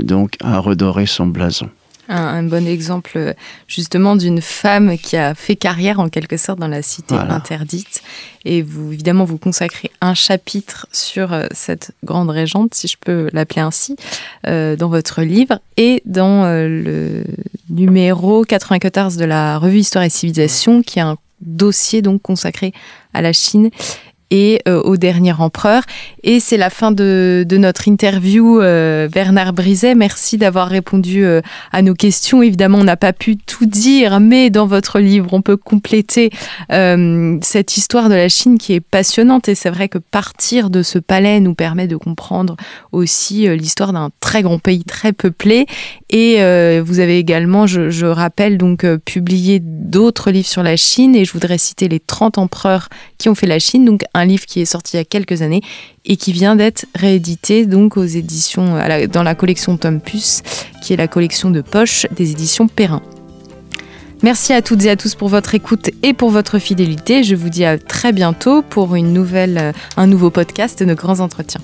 donc 0.00 0.36
à 0.42 0.58
redorer 0.58 1.06
son 1.06 1.26
blason. 1.26 1.68
Un, 2.08 2.16
un 2.16 2.42
bon 2.42 2.66
exemple 2.66 3.12
euh, 3.16 3.32
justement 3.66 4.16
d'une 4.16 4.40
femme 4.40 4.96
qui 4.98 5.16
a 5.16 5.34
fait 5.34 5.56
carrière 5.56 6.00
en 6.00 6.08
quelque 6.08 6.36
sorte 6.36 6.58
dans 6.58 6.68
la 6.68 6.82
cité 6.82 7.14
Voilà. 7.14 7.34
interdite. 7.34 8.02
Et 8.44 8.62
vous, 8.62 8.92
évidemment, 8.92 9.24
vous 9.24 9.36
consacrez 9.36 9.90
un 10.00 10.14
chapitre 10.14 10.86
sur 10.92 11.32
euh, 11.32 11.46
cette 11.52 11.92
grande 12.04 12.30
régente, 12.30 12.72
si 12.74 12.88
je 12.88 12.96
peux 12.98 13.28
l'appeler 13.32 13.60
ainsi, 13.60 13.96
euh, 14.46 14.74
dans 14.76 14.88
votre 14.88 15.22
livre 15.22 15.60
et 15.76 16.02
dans 16.06 16.44
euh, 16.44 16.66
le 16.68 17.24
numéro 17.68 18.44
94 18.44 19.16
de 19.16 19.24
la 19.24 19.58
revue 19.58 19.80
Histoire 19.80 20.04
et 20.04 20.10
Civilisation, 20.10 20.82
qui 20.82 20.98
est 20.98 21.02
un 21.02 21.18
dossier 21.40 22.00
donc 22.02 22.22
consacré 22.22 22.72
à 23.14 23.20
la 23.22 23.32
Chine 23.32 23.70
et 24.30 24.60
euh, 24.68 24.80
au 24.82 24.96
dernier 24.96 25.32
empereur. 25.32 25.82
Et 26.22 26.40
c'est 26.40 26.56
la 26.56 26.70
fin 26.70 26.90
de, 26.90 27.44
de 27.48 27.56
notre 27.56 27.88
interview, 27.88 28.60
euh, 28.60 29.08
Bernard 29.08 29.52
Briset. 29.52 29.94
Merci 29.94 30.36
d'avoir 30.36 30.68
répondu 30.68 31.24
euh, 31.24 31.40
à 31.72 31.82
nos 31.82 31.94
questions. 31.94 32.42
Évidemment, 32.42 32.78
on 32.78 32.84
n'a 32.84 32.96
pas 32.96 33.12
pu 33.12 33.36
tout 33.36 33.66
dire, 33.66 34.20
mais 34.20 34.50
dans 34.50 34.66
votre 34.66 34.98
livre, 34.98 35.32
on 35.32 35.42
peut 35.42 35.56
compléter 35.56 36.30
euh, 36.72 37.38
cette 37.42 37.76
histoire 37.76 38.08
de 38.08 38.14
la 38.14 38.28
Chine 38.28 38.58
qui 38.58 38.74
est 38.74 38.80
passionnante. 38.80 39.48
Et 39.48 39.54
c'est 39.54 39.70
vrai 39.70 39.88
que 39.88 39.98
partir 39.98 40.70
de 40.70 40.82
ce 40.82 40.98
palais 40.98 41.40
nous 41.40 41.54
permet 41.54 41.86
de 41.86 41.96
comprendre 41.96 42.56
aussi 42.92 43.48
euh, 43.48 43.56
l'histoire 43.56 43.92
d'un 43.92 44.10
très 44.20 44.42
grand 44.42 44.58
pays 44.58 44.84
très 44.84 45.12
peuplé. 45.12 45.66
Et 46.10 46.36
euh, 46.38 46.82
vous 46.84 47.00
avez 47.00 47.18
également, 47.18 47.66
je, 47.66 47.90
je 47.90 48.06
rappelle, 48.06 48.58
donc 48.58 48.84
publié 49.04 49.60
d'autres 49.62 50.30
livres 50.30 50.48
sur 50.48 50.62
la 50.62 50.76
Chine. 50.76 51.14
Et 51.14 51.24
je 51.24 51.32
voudrais 51.32 51.58
citer 51.58 51.88
les 51.88 52.00
30 52.00 52.38
empereurs 52.38 52.88
qui 53.18 53.28
ont 53.28 53.34
fait 53.34 53.46
la 53.46 53.58
Chine. 53.58 53.84
Donc 53.84 54.02
un 54.18 54.24
livre 54.24 54.46
qui 54.46 54.60
est 54.60 54.66
sorti 54.66 54.96
il 54.96 54.98
y 54.98 55.00
a 55.00 55.04
quelques 55.04 55.42
années 55.42 55.62
et 56.04 56.16
qui 56.16 56.32
vient 56.32 56.56
d'être 56.56 56.86
réédité 56.94 57.66
donc 57.66 57.96
aux 57.96 58.04
éditions 58.04 58.78
dans 59.12 59.22
la 59.22 59.34
collection 59.34 59.76
Tom 59.76 60.00
Puce, 60.00 60.42
qui 60.82 60.92
est 60.92 60.96
la 60.96 61.08
collection 61.08 61.50
de 61.50 61.60
poche 61.60 62.06
des 62.14 62.30
éditions 62.30 62.68
Perrin. 62.68 63.02
Merci 64.22 64.52
à 64.52 64.62
toutes 64.62 64.84
et 64.84 64.90
à 64.90 64.96
tous 64.96 65.14
pour 65.14 65.28
votre 65.28 65.54
écoute 65.54 65.90
et 66.02 66.12
pour 66.12 66.30
votre 66.30 66.58
fidélité. 66.58 67.22
Je 67.22 67.36
vous 67.36 67.50
dis 67.50 67.64
à 67.64 67.78
très 67.78 68.12
bientôt 68.12 68.62
pour 68.62 68.96
une 68.96 69.12
nouvelle, 69.12 69.58
euh, 69.58 69.72
un 69.96 70.08
nouveau 70.08 70.30
podcast 70.30 70.82
de 70.82 70.92
grands 70.92 71.20
entretiens. 71.20 71.60